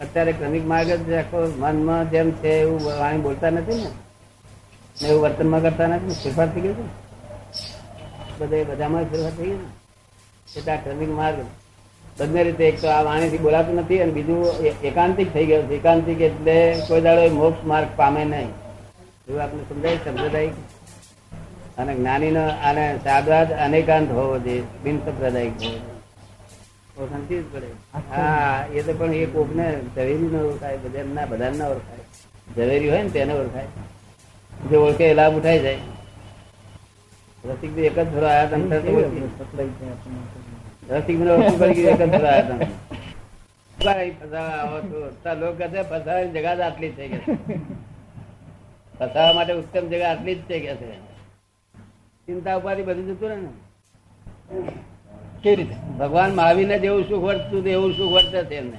અત્યારે 0.00 0.32
ક્રમિક 0.32 0.64
માર્ગ 0.66 0.88
જ 0.88 1.12
આખો 1.12 1.52
મનમાં 1.58 2.10
જેમ 2.10 2.30
છે 2.30 2.60
એવું 2.60 2.84
વાણી 2.84 3.20
બોલતા 3.20 3.50
નથી 3.50 3.74
ને? 3.74 4.05
ને 5.02 5.08
એવું 5.08 5.22
વર્તનમાં 5.22 5.62
કરતા 5.62 5.86
નથી 5.86 6.14
ફેરફાર 6.14 6.48
થઈ 6.48 6.60
ગયો 6.60 6.74
છે 6.74 6.84
બધે 8.38 8.64
બધામાં 8.64 9.04
ફેરફાર 9.04 9.30
થઈ 9.30 9.46
ગયો 9.46 10.66
ને 10.66 10.72
આ 10.72 10.76
ક્રમિક 10.76 11.08
માર્ગ 11.08 11.38
બંને 12.18 12.42
રીતે 12.42 12.64
એક 12.64 12.80
તો 12.80 12.88
આ 12.88 13.02
વાણીથી 13.02 13.38
બોલાતું 13.38 13.74
નથી 13.74 14.00
અને 14.00 14.12
બીજું 14.12 14.46
એકાંતિક 14.84 15.32
થઈ 15.32 15.46
ગયું 15.46 15.70
એકાંતિક 15.70 16.20
એટલે 16.20 16.82
કોઈ 16.88 17.00
દાડો 17.00 17.30
મોક્ષ 17.30 17.64
માર્ગ 17.64 17.88
પામે 17.96 18.24
નહીં. 18.24 18.48
એવું 19.28 19.42
આપણે 19.42 19.62
સમજાય 19.62 19.96
સંપ્રદાયિક? 19.96 20.52
અને 21.78 21.94
જ્ઞાનીનો 21.94 22.40
અને 22.40 22.98
સાદવાદ 23.04 23.52
અનેકાંત 23.52 24.10
હોવો 24.10 24.38
જોઈએ, 24.38 24.62
બિન 24.84 24.98
સંપ્રદાયિક 24.98 25.52
હોવો 25.52 27.06
જોઈએ. 27.06 27.42
જ 27.42 27.44
પડે. 27.52 27.66
હા, 28.10 28.64
એ 28.74 28.82
તો 28.82 28.92
પણ 28.92 29.14
એ 29.14 29.26
કોકને 29.26 29.80
ઝવેરી 29.94 30.14
ન 30.14 30.36
ઓળખાય 30.36 30.76
બધા 31.26 31.50
ના 31.50 31.66
ઓળખાય. 31.66 32.04
ઝવેરી 32.56 32.90
હોય 32.90 33.02
ને 33.02 33.08
તેને 33.08 33.32
ઓળખાય. 33.32 33.64
જે 34.62 34.76
ઓળખે 34.76 35.14
લાભ 35.14 35.36
ઉઠાઈ 35.36 35.62
જાય. 35.62 35.80
રસિકભાઈ 37.44 37.86
એક 37.86 37.94
જ 37.94 38.04
થોડો 38.04 38.26
આયા 38.26 38.46
તમે 38.46 38.66
ને 38.68 38.76
રસિક 40.90 41.16
મને 41.18 41.30
ઓળખું 41.30 41.58
કરી 41.58 41.84
એક 41.84 41.98
જ 41.98 42.10
થોડો 42.10 42.26
આયા 42.26 42.68
ફસાવાની 45.82 46.32
જગા 46.32 46.56
આટલી 46.64 46.90
જ 46.90 46.96
છે 46.96 47.08
કે 47.08 47.18
ફસાવા 48.98 49.32
માટે 49.32 49.52
ઉત્તમ 49.52 49.84
જગા 49.86 50.10
આટલી 50.10 50.34
જ 50.34 50.40
છે 50.40 50.56
કે 50.60 50.72
છે 50.76 50.86
ચિંતા 52.28 52.56
ઉપાધિ 52.56 52.82
બધું 52.82 53.06
જતું 53.08 53.28
રહે 53.28 53.36
ને? 53.36 53.50
કેવી 55.42 55.56
રીતે? 55.56 55.76
ભગવાન 55.98 56.30
મહાવીરને 56.34 56.76
જેવું 56.78 57.04
સુખ 57.08 57.22
વર્તતું 57.22 57.66
એવું 57.66 57.92
સુખ 57.94 58.12
વર્તે 58.12 58.40
છે 58.44 58.54
એમને. 58.54 58.78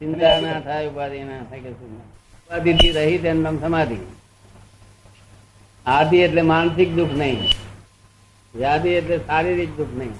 ચિંતા 0.00 0.40
ના 0.40 0.60
થાય 0.60 0.88
ઉપાધિ 0.88 1.18
ના 1.24 1.42
થાય 1.50 1.60
કે 1.60 1.70
શું 1.70 1.92
ઉપાધિ 2.50 2.88
રહી 2.94 3.18
તેનું 3.24 3.42
નામ 3.46 3.56
સમાધિ. 3.64 3.96
આદિ 5.86 6.16
એટલે 6.26 6.42
માનસિક 6.50 6.94
દુઃખ 6.96 7.12
નહીં. 7.20 7.42
વ્યાધિ 8.54 8.94
એટલે 9.00 9.16
શારીરિક 9.18 9.76
દુઃખ 9.76 9.92
નહીં. 9.98 10.14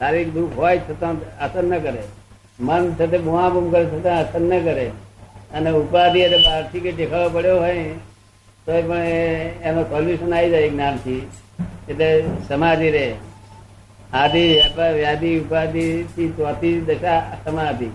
શારીરિક 0.00 0.30
દુઃખ 0.36 0.54
હોય 0.60 0.82
છતાં 0.88 1.16
અસર 1.46 1.64
ન 1.70 1.74
કરે. 1.86 2.04
મન 2.66 2.82
સાથે 2.98 3.18
બુઆબુમ 3.24 3.66
કરે 3.72 3.82
છતાં 3.94 4.20
અસર 4.24 4.42
ન 4.42 4.52
કરે. 4.68 4.86
અને 5.54 5.70
ઉપાધિ 5.80 6.22
એટલે 6.26 6.38
બહારથી 6.46 6.84
કે 6.84 6.92
દેખાવો 7.00 7.34
પડ્યો 7.36 7.58
હોય 7.64 7.82
તો 8.66 8.78
પણ 8.88 9.66
એનો 9.70 9.82
સોલ્યુશન 9.90 10.36
આવી 10.36 10.52
જાય 10.54 10.70
જ્ઞાનથી. 10.76 11.22
એટલે 11.90 12.08
સમાધિ 12.48 12.94
રહે 12.98 13.06
આદિ 14.22 14.44
વ્યાધિ 14.78 15.34
ઉપાધિ 15.42 15.84
થી 16.14 16.30
ચોથી 16.38 16.74
દશા 16.88 17.20
સમાધિ. 17.44 17.88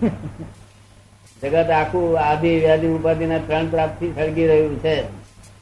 જગત 1.42 1.70
આખું 1.70 2.18
આદિ 2.20 2.50
વ્યાધિ 2.60 2.86
ઉપાધિ 2.88 3.26
ના 3.26 3.38
ત્રણ 3.40 3.66
પ્રાપ્તિ 3.66 4.12
સળગી 4.16 4.46
રહ્યું 4.46 4.76
છે. 4.80 4.94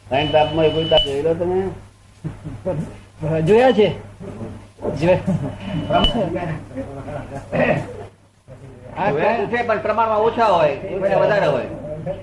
ત્રણ 0.08 0.28
પ્રાપ્તમાં 0.28 0.70
કોઈ 0.70 0.88
તાપ 0.88 1.04
જોયેલો 1.04 1.34
તમે. 1.34 1.58
જોયા 3.48 3.72
છે? 3.72 3.88
જો- 4.98 5.18
આ 8.96 9.10
જોયા? 9.10 9.46
છે 9.46 9.62
પણ 9.62 9.80
પ્રમાણમાં 9.80 10.22
ઓછા 10.22 10.48
હોય 10.48 10.76
વધારે 11.20 11.46
હોય. 11.46 11.68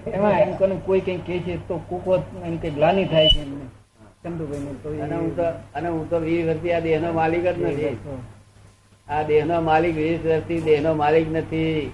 એમાં 0.08 0.40
એમ 0.40 0.52
કોને 0.56 0.76
કોઈ 0.86 1.02
કઈ 1.02 1.18
કે 1.20 1.40
છે 1.40 1.60
તો 1.68 1.76
કોકો 1.90 2.12
એમ 2.46 2.58
કઈ 2.58 2.72
ગ્લાની 2.72 3.06
થાય 3.06 3.30
છે 3.30 3.42
અને 5.02 5.16
હું 5.16 5.36
તો 5.36 5.46
અને 5.76 5.88
હું 5.90 6.10
તો 6.10 6.20
વીસ 6.20 6.46
વર્ષથી 6.46 6.74
આ 6.74 6.80
દેહનો 6.80 7.14
માલિક 7.14 7.44
જ 7.44 7.58
નથી. 7.64 7.98
આ 9.08 9.24
દેહનો 9.24 9.62
માલિક 9.62 9.96
વીસ 9.96 10.20
વર્ષથી 10.24 10.62
દેહનો 10.62 10.94
માલિક 10.96 11.28
નથી. 11.32 11.92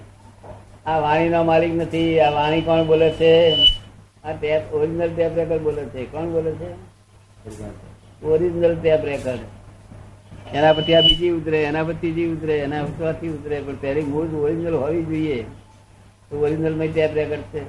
આ 0.88 1.00
વાણીનો 1.00 1.44
માલિક 1.44 1.75
નથી, 1.75 2.20
આ 2.20 2.32
વાણી 2.32 2.62
કોણ 2.62 2.88
બોલે 2.88 3.10
છે? 3.10 3.53
આ 4.24 4.32
ટેપ 4.32 4.74
ઓરિજિનલ 4.74 5.10
ટેપ 5.15 5.32
રેકર્ડ 5.36 5.62
બોલે 5.62 5.84
છે. 5.86 6.06
કોણ 6.06 6.25
બોલે 6.25 6.51
છે? 6.51 6.70
ઓરિજિનલ 8.25 8.75
ટેપ 8.75 9.06
રેકર્ડ 9.06 9.39
એના 10.53 10.74
પછી 10.74 10.96
આ 10.96 11.01
બીજી 11.01 11.29
ઉતરે, 11.29 11.63
એના 11.63 11.84
પછી 11.84 11.94
ત્રીજી 11.94 12.25
ઉતરે, 12.25 12.60
એના 12.60 12.84
પછી 12.84 13.27
ઉતરે, 13.27 13.62
પણ 13.62 13.75
પહેલી 13.75 14.01
મૂળ 14.01 14.25
ઓરિજિનલ 14.25 14.74
હોવી 14.74 15.03
જોઈએ. 15.03 15.44
તો 16.29 16.38
ઓરિજિનલમાં 16.38 16.88
ટેપ 16.88 17.13
રેકર્ડ 17.13 17.41
છે. 17.41 17.62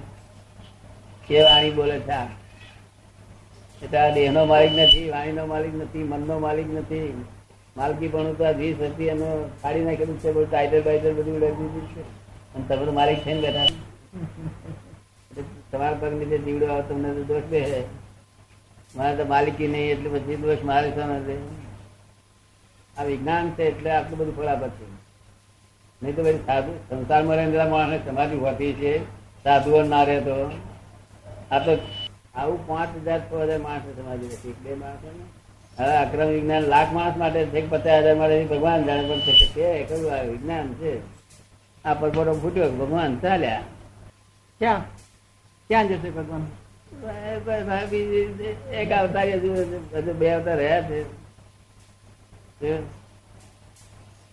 કે 1.29 1.43
વાણી 1.43 1.71
બોલે 1.71 1.99
છે 1.99 2.11
આ? 2.11 2.27
એટલે 3.83 3.99
આ 3.99 4.15
દેહનો 4.15 4.45
માલિક 4.45 4.73
નથી, 4.73 5.11
વાણીનો 5.11 5.47
માલિક 5.47 5.75
નથી, 5.75 6.03
મનનો 6.03 6.39
માલિક 6.39 6.75
નથી. 6.75 7.25
માલકી 7.77 8.09
પણ 8.09 8.33
તો 8.33 8.45
આ 8.45 8.51
વીસ 8.51 8.77
હતી, 8.81 9.05
એનો 9.05 9.51
કાઢી 9.63 9.81
નાખેલું 9.81 10.19
છે, 10.19 10.33
બધું 10.33 10.51
ટાઈટર 10.51 10.83
બાઈટર 10.83 11.13
બધું 11.13 11.37
ઉડાવી 11.37 11.53
દીધું 11.53 11.89
છે. 11.89 12.27
અને 12.55 12.64
તમે 12.69 12.85
તો 12.88 12.93
માલિક 12.99 13.19
થઈને 13.25 13.40
બેઠા 13.45 13.69
તમારા 15.71 16.00
પગ 16.00 16.12
નીચે 16.19 16.37
જીવડો 16.45 16.67
આવે, 16.73 16.83
તમને 16.88 17.09
તો 17.17 17.23
દોષ 17.31 17.47
બે 17.52 17.61
મારે 18.97 19.17
તો 19.17 19.25
માલિકી 19.33 19.69
નહીં, 19.73 19.90
એટલે 19.95 20.09
પછી 20.14 20.37
દોષ 20.43 20.62
મારે 20.71 20.88
છે 20.97 21.02
નથી 21.05 21.40
આ 22.97 23.05
વિજ્ઞાન 23.09 23.47
છે 23.57 23.62
એટલે 23.71 23.90
આટલું 23.93 24.19
બધું 24.21 24.49
આપે 24.52 24.69
છે. 24.76 24.87
નહીં 26.02 26.14
તો 26.17 26.23
પછી 26.26 26.45
સાધુ, 26.47 26.73
સંસારમાં 26.88 27.38
રહેલા 27.38 27.69
માણસને 27.75 27.99
સમાધિ 28.07 28.37
હોતી 28.45 28.75
છે, 28.81 28.93
સાધુઓ 29.45 29.81
ના 29.93 30.05
રહે 30.09 30.19
તો 30.28 30.37
આ 31.50 31.61
તો 31.67 31.73
આવું 32.40 32.59
પાંચ 32.69 32.90
હજાર 33.05 33.21
છ 33.28 33.31
હજાર 33.43 33.61
માણસ 33.67 33.85
સમાધિ 33.99 34.26
હતી. 34.33 34.57
બે 34.64 34.71
માણસો 34.83 35.09
હવે 35.78 35.95
અક્રમ 36.05 36.28
વિજ્ઞાન 36.37 36.64
લાખ 36.73 36.90
માણસ 36.97 37.17
માટે 37.23 37.40
છે 37.52 37.61
પચાસ 37.71 38.02
હજાર 38.05 38.17
માટે 38.21 38.49
ભગવાન 38.52 38.81
જાણે 38.88 39.05
પણ 39.09 39.23
છે 39.26 39.33
કે 39.38 39.47
કે 39.55 39.87
કયું 39.88 40.12
આ 40.17 40.25
વિજ્ઞાન 40.33 40.69
છે? 40.81 40.93
આ 41.85 41.94
પરપોટો 41.94 42.32
ફૂટ્યો 42.32 42.70
ભગવાન 42.70 43.18
ચાલ્યા. 43.18 43.62
ક્યાં? 44.61 44.82
ક્યાં 45.68 45.88
જશે 45.88 46.11
ભગવાન? 46.11 46.44
એક 48.73 48.92
અવતાર 48.92 49.28
હજુ 49.28 50.12
બે 50.18 50.30
અવતાર 50.30 50.56
રહ્યા 50.56 50.82
છે. 50.82 50.99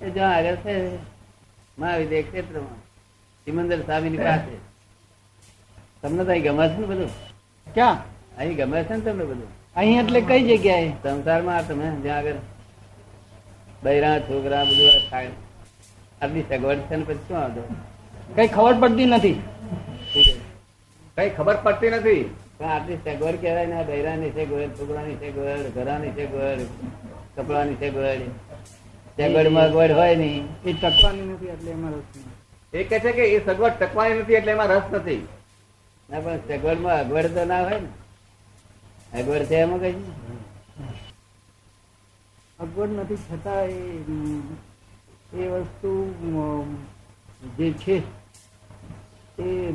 એ 0.02 0.10
જો 0.16 0.24
આગળ 0.24 0.56
છે 0.56 0.76
મહાવિદ્ય 1.80 2.22
ક્ષેત્રમાં 2.22 2.80
સિમંદર 3.46 3.82
સ્વામીની 3.82 4.18
પાસે. 4.18 4.56
તમને 6.02 6.24
તો 6.24 6.32
અહીં 6.32 6.44
ગમે 6.44 6.68
છે 6.70 6.78
ને 6.80 6.88
બધું? 6.88 7.12
ક્યાં? 7.74 7.98
અહીં 8.38 8.56
ગમે 8.56 8.84
છે 8.84 8.94
ને 8.96 9.02
તમને 9.06 9.24
બધું? 9.24 9.50
અહીં 9.76 10.00
એટલે 10.00 10.22
કઈ 10.22 10.44
જગ્યાએ? 10.50 10.90
સંસારમાં 11.04 11.68
તમે 11.68 11.88
જ્યાં 12.04 12.18
આગળ 12.18 12.40
બૈરા 13.84 14.20
છોકરા 14.20 14.64
બધું 14.64 15.10
થાય. 15.10 15.32
આટલી 16.22 16.46
સગવડ 16.50 16.82
છે 16.90 16.96
ને 16.96 17.04
પછી 17.04 17.24
શું 17.28 17.38
આવતો 17.38 17.62
કઈ 18.36 18.48
ખબર 18.48 18.76
પડતી 18.82 19.06
નથી. 19.06 19.38
કઈ 21.18 21.30
ખબર 21.38 21.58
પડતી 21.64 21.90
નથી? 21.90 22.24
પણ 22.58 22.72
આટલી 22.76 23.00
સગવડ 23.06 23.38
કહેવાય 23.42 23.68
ને 23.68 23.84
બૈરાની 23.84 24.32
સગવડ 24.36 24.72
છોકરાની 24.78 25.18
સગવડ 25.22 25.66
ઘરાની 25.76 26.14
છે 26.18 26.26
ગોળ 26.26 26.62
કપડાની 27.36 27.78
સગવડ 27.82 28.22
સગવડમાં 29.18 29.72
ગોળ 29.72 29.92
હોય 29.92 30.16
નહીં. 30.16 30.44
એ 30.66 30.74
ટકવાની 30.74 31.28
નથી 31.32 31.54
એટલે 31.56 31.72
એમાં 31.72 31.94
રસ. 31.94 32.10
એ 32.74 32.84
કે 32.84 33.00
છે 33.00 33.12
કે 33.12 33.24
એ 33.36 33.40
સગવડ 33.40 33.76
ટકવાની 33.80 34.22
નથી 34.22 34.40
એટલે 34.40 34.52
એમાં 34.52 34.68
રસ 34.68 34.88
નથી. 34.92 35.22
ના 36.10 36.20
પણ 36.20 36.40
સગવડમાં 36.48 37.00
અગવડ 37.00 37.34
તો 37.36 37.46
ના 37.46 37.64
હોય 37.64 37.80
ને. 37.80 37.90
અગવડ 39.20 39.46
છે 39.46 39.56
એમાં 39.56 39.80
કઈ? 39.80 39.96
અગવડ 42.60 42.92
નથી 43.00 43.22
છતાં 43.26 43.64
એ 43.66 43.80
એ 45.36 45.48
વસ્તુ 45.48 45.90
જે 47.58 47.72
છે 47.72 47.98
એ 49.40 49.74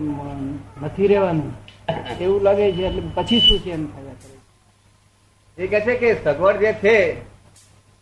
નથી 0.83 1.07
રહેવાનું. 1.07 1.53
એવું 2.21 2.43
લાગે 2.43 2.73
છે 2.73 2.83
એટલે 2.83 3.03
પછી 3.15 3.41
શું 3.41 3.59
છે 3.59 3.71
એમ 3.71 3.87
થયા? 3.87 4.13
કરે 4.13 5.65
એ 5.65 5.67
કે 5.67 5.81
છે 5.81 5.95
કે 5.95 6.25
સગવડ 6.25 6.57
જે 6.57 6.73
છે 6.73 6.97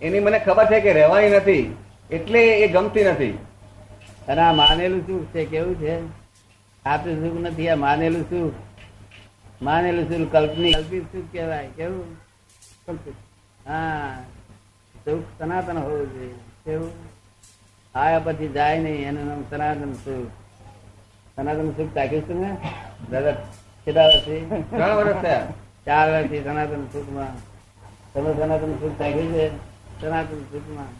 એની 0.00 0.20
મને 0.20 0.38
ખબર 0.38 0.66
છે 0.66 0.80
કે 0.80 0.92
રહેવાની 0.92 1.30
નથી 1.30 1.76
એટલે 2.10 2.40
એ 2.58 2.68
ગમતી 2.68 3.04
નથી. 3.04 3.38
અને 4.28 4.40
આ 4.40 4.52
માનેલું 4.52 5.06
સુખ 5.06 5.26
છે 5.34 5.44
કેવું 5.44 5.74
છે? 5.74 6.06
સાચું 6.84 7.20
સુખ 7.22 7.40
નથી 7.40 7.68
આ 7.68 7.76
માનેલું 7.76 8.22
સુખ 8.22 8.54
માનેલું 9.62 10.08
સુખ 10.08 10.32
કલ્પની 10.32 10.72
કલ્પિત 10.72 11.02
સુખ 11.02 11.32
કહેવાય? 11.32 11.68
કેવું? 11.76 12.16
કલ્પિત. 12.86 13.14
હા. 13.68 14.22
સુખ 15.04 15.24
સનાતન 15.38 15.78
હોવું 15.78 16.12
જોઈએ. 16.12 16.34
કેવું? 16.64 17.17
આયા 17.98 18.26
પછી 18.26 18.50
જાય 18.50 18.80
નહીં 18.80 19.08
એનું 19.08 19.26
નામ 19.26 19.40
સનાતન 19.46 19.94
સુખ 19.98 20.30
સનાતન 21.36 21.70
સુખ 21.72 21.92
તાક્યું 21.94 22.26
છે 22.26 22.34
ને 22.36 22.50
દાદા 23.06 23.34
કેટલા 23.86 24.06
વર્ષથી 24.06 24.42
ત્રણ 24.68 24.94
વર્ષ 24.98 25.20
થયા 25.20 25.46
ચાર 25.86 26.06
વર્ષથી 26.08 26.42
સનાતન 26.42 26.84
સુખમાં 26.92 27.34
તમે 28.12 28.30
સનાતન 28.36 28.72
સુખ 28.80 28.96
તાક્યું 28.98 29.32
છે 29.32 29.44
સનાતન 30.00 30.46
સુખમાં 30.50 30.92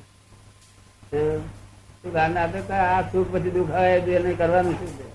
સુખ 1.11 2.17
આના 2.17 2.43
આપે 2.43 2.61
તો 2.65 2.75
આ 2.83 3.01
સુખ 3.09 3.29
પછી 3.33 3.53
દુઃખ 3.53 3.73
આવે 3.77 4.13
એને 4.17 4.37
કરવાનું 4.37 4.77
શું 4.77 4.93
છે 4.97 5.07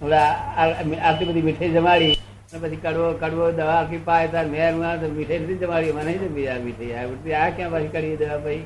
આટલી 0.00 1.28
બધી 1.28 1.42
મીઠાઈ 1.42 1.74
જમાડી 1.74 2.14
પછી 2.60 2.80
કડવો 2.84 3.06
કડવો 3.20 3.44
દવા 3.58 3.76
આખી 3.78 4.02
પાય, 4.08 4.28
તાર 4.34 4.46
મેરમાં 4.54 5.04
મીઠાઈ 5.16 5.42
નથી 5.44 5.60
જમાડી 5.62 5.94
મને 5.98 6.12
નહીં 6.18 6.34
બીજા 6.36 6.58
મીઠાઈ. 6.66 6.96
આ 7.00 7.10
બધી 7.12 7.34
આ 7.42 7.50
ક્યાં 7.56 7.72
પાછી 7.74 7.92
કડવી 7.94 8.18
દવા 8.22 8.38
ભાઈ 8.44 8.64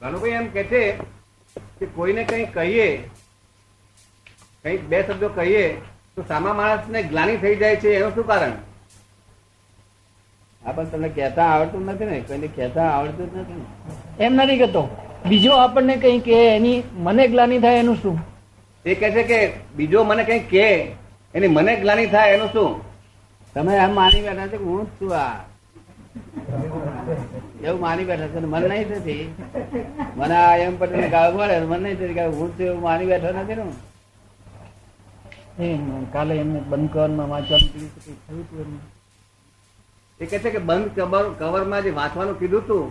ભાનુભાઈ 0.00 0.38
એમ 0.40 0.48
કે 0.56 0.62
છે 0.72 0.82
કે 1.78 1.86
કોઈને 1.96 2.22
કઈ 2.30 2.46
કહીએ, 2.56 2.88
કંઈક 4.62 4.82
બે 4.90 4.98
શબ્દો 5.06 5.28
કહીએ, 5.36 5.64
તો 6.14 6.20
સામા 6.30 6.54
માણસને 6.60 7.02
ગ્લાની 7.10 7.38
થઈ 7.42 7.56
જાય 7.60 7.76
છે, 7.82 7.90
એનું 7.98 8.14
શું 8.16 8.26
કારણ? 8.30 8.56
આ 10.62 10.72
પણ 10.72 10.90
તમને 10.92 11.08
કહેતા 11.18 11.48
આવડતું 11.52 11.82
નથી 11.92 12.08
ને, 12.10 12.18
કોઈને 12.30 12.48
કહેતા 12.56 12.88
આવડતું 12.94 13.30
જ 13.32 13.36
નથી 13.42 13.60
ને. 13.60 13.66
એમ 14.24 14.32
નથી 14.40 14.58
કહેતો. 14.62 14.82
બીજો 15.28 15.52
આપણને 15.60 15.94
કઈ 16.02 16.18
કે 16.26 16.36
એની 16.56 16.78
મને 17.06 17.24
ગ્લાની 17.34 17.60
થાય 17.66 17.84
એનું 17.84 17.98
શું? 18.02 18.18
એ 18.90 18.94
કે 19.00 19.08
છે 19.14 19.22
કે 19.30 19.38
બીજો 19.76 19.98
મને 20.08 20.22
કઈ 20.28 20.42
કે 20.52 20.66
એની 21.34 21.54
મને 21.56 21.72
ગ્લાની 21.82 22.10
થાય 22.14 22.34
એનું 22.36 22.50
શું? 22.54 22.70
તમે 23.54 23.72
એમ 23.84 23.92
માની 23.98 24.22
બેઠા 24.26 24.48
છે 24.52 24.58
કે 24.60 24.64
હું 24.70 24.84
જ 24.86 24.88
છું 24.98 25.10
આ. 25.22 25.34
એવું 27.66 27.80
માની 27.84 28.06
બેઠા 28.10 28.30
છે 28.32 28.38
મને 28.54 28.66
નહીં 28.70 28.86
થતી. 28.90 29.24
મને 30.18 30.36
આ 30.44 30.54
એમ 30.66 30.74
પટેલ 30.80 31.04
ગાળ 31.14 31.30
મળે 31.34 31.56
મને 31.72 31.78
નહીં 31.84 31.98
થતી 32.00 32.26
હું 32.38 32.48
છું 32.56 32.66
એવું 32.70 32.82
માની 32.86 33.08
બેઠો 33.10 33.28
નથી 33.34 33.56
ને. 33.60 33.66
કાલે 36.14 36.34
એમને 36.42 36.60
બંધ 36.70 36.90
કવરમાં 36.94 37.28
વાંચવાનું 37.32 37.68
કીધું 37.72 37.90
હતું, 37.96 38.16
થયું 38.26 38.44
હતું? 38.46 38.68
એ 40.20 40.24
કે 40.30 40.36
છે 40.42 40.50
કે 40.54 40.60
બંધ 40.68 40.90
કવર 40.96 41.24
કવરમાં 41.40 41.82
જે 41.84 41.90
વાંચવાનું 42.00 42.36
કીધું 42.40 42.62
હતું 42.64 42.84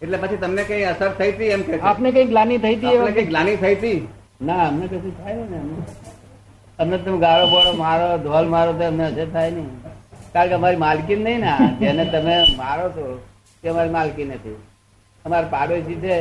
એટલે 0.00 0.16
પછી 0.22 0.40
તમને 0.42 0.62
કઈ 0.70 0.82
અસર 0.92 1.10
થઈ 1.18 1.30
હતી 1.32 1.50
એમ 1.54 1.62
કે 1.68 1.72
આપને 1.90 2.08
કઈ 2.16 2.26
ગ્લાની 2.32 2.58
થઈ 2.64 2.76
હતી 2.76 3.14
કઈ 3.18 3.28
ગ્લાની 3.32 3.56
થઈ 3.62 3.74
હતી? 3.74 3.98
ના, 4.40 4.62
અમને 4.68 4.84
કશું 4.90 5.14
થાય 5.20 5.44
ને 5.52 5.56
અમને 5.62 5.76
અમને 6.80 6.96
તમે 7.04 7.18
ગાળો 7.24 7.46
બોળો 7.54 7.72
મારો, 7.84 8.06
ધોલ 8.26 8.46
મારો 8.54 8.72
તો 8.78 8.84
અમને 8.90 9.04
અસર 9.10 9.28
થાય 9.34 9.50
નહીં. 9.56 9.70
કારણ 10.32 10.50
કે 10.50 10.54
અમારી 10.58 10.82
માલકી 10.84 11.18
નહીં 11.26 11.40
ને 11.44 11.52
જેને 11.80 12.04
તમે 12.14 12.34
મારો 12.62 12.84
છો 12.96 13.04
તે 13.62 13.66
અમારી 13.72 13.94
માલકી 13.98 14.28
નથી. 14.30 14.58
અમારે 15.24 15.46
પાડોશી 15.54 16.00
છે, 16.04 16.14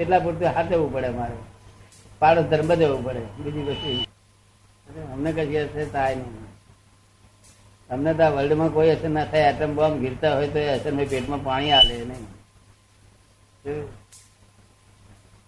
એટલા 0.00 0.22
પૂરતું 0.24 0.48
હાથવું 0.56 0.90
પડે 0.94 1.08
અમારે. 1.14 1.36
પાડોશ 2.20 2.48
ધર્મ 2.50 2.70
જવું 2.80 3.02
પડે, 3.06 3.22
બીજી 3.42 3.64
કશું 3.68 3.96
અમને 5.14 5.30
કશી 5.36 5.60
અસર 5.62 5.86
થાય 5.96 6.14
નહીં. 6.20 6.46
અમને 7.90 8.10
તો 8.18 8.22
આ 8.26 8.34
વર્લ્ડમાં 8.36 8.70
કોઈ 8.76 8.92
અસર 8.96 9.10
ના 9.16 9.26
થાય 9.32 9.50
એટમ 9.54 9.72
બોમ્બ 9.78 9.96
ગીરતા 10.02 10.34
હોય 10.36 10.48
તો 10.54 10.58
એ 10.66 10.68
અસર 10.76 10.92
પેટમાં 11.12 11.42
પાણી 11.48 11.74
આવે 11.78 11.96
નહીં. 12.10 12.26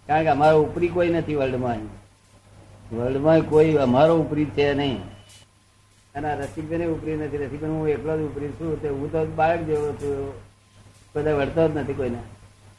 કારણ 0.09 0.24
કે 0.26 0.31
અમારો 0.37 0.57
ઉપરી 0.66 0.92
કોઈ 0.96 1.12
નથી 1.14 1.38
વર્લ્ડમાં 1.42 1.81
વર્લ્ડમાં 2.92 3.40
કોઈ 3.40 3.75
અમારો 3.75 4.18
ઉપરી 4.18 4.44
છે 4.44 4.75
નહીં. 4.75 5.01
અને 6.14 6.35
રસિકભાઈ 6.35 6.87
ઉપરી 6.87 7.16
નથી. 7.16 7.37
રસિકભાઈ 7.37 7.70
હું 7.70 7.88
એકલો 7.88 8.18
જ 8.18 8.20
ઉપરી 8.20 8.49
છું. 8.49 8.83
તે 8.83 8.88
હું 8.88 9.12
તો 9.12 9.27
બાળક 9.27 9.61
જેવો 9.61 9.92
છું. 9.92 10.46
બધા 11.16 11.35
વળતો 11.35 11.68
જ 11.68 11.77
નથી 11.77 11.92
કોઈને. 11.92 12.18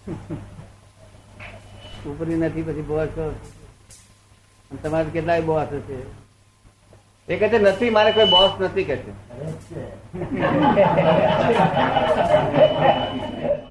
ઉપરી 2.10 2.36
નથી 2.36 2.62
પછી 2.62 2.82
બોસ 2.82 3.10
તમારે 4.82 5.10
કેટલાય 5.10 5.42
બોસ 5.42 5.62
હશે? 5.62 7.34
એ 7.34 7.38
કહે 7.38 7.50
છે 7.50 7.60
નથી 7.60 7.90
મારે 7.90 8.12
કોઈ 8.12 8.26
બોસ 8.26 8.52
નથી 8.60 8.84
કે 8.84 8.98
છે. 8.98 9.12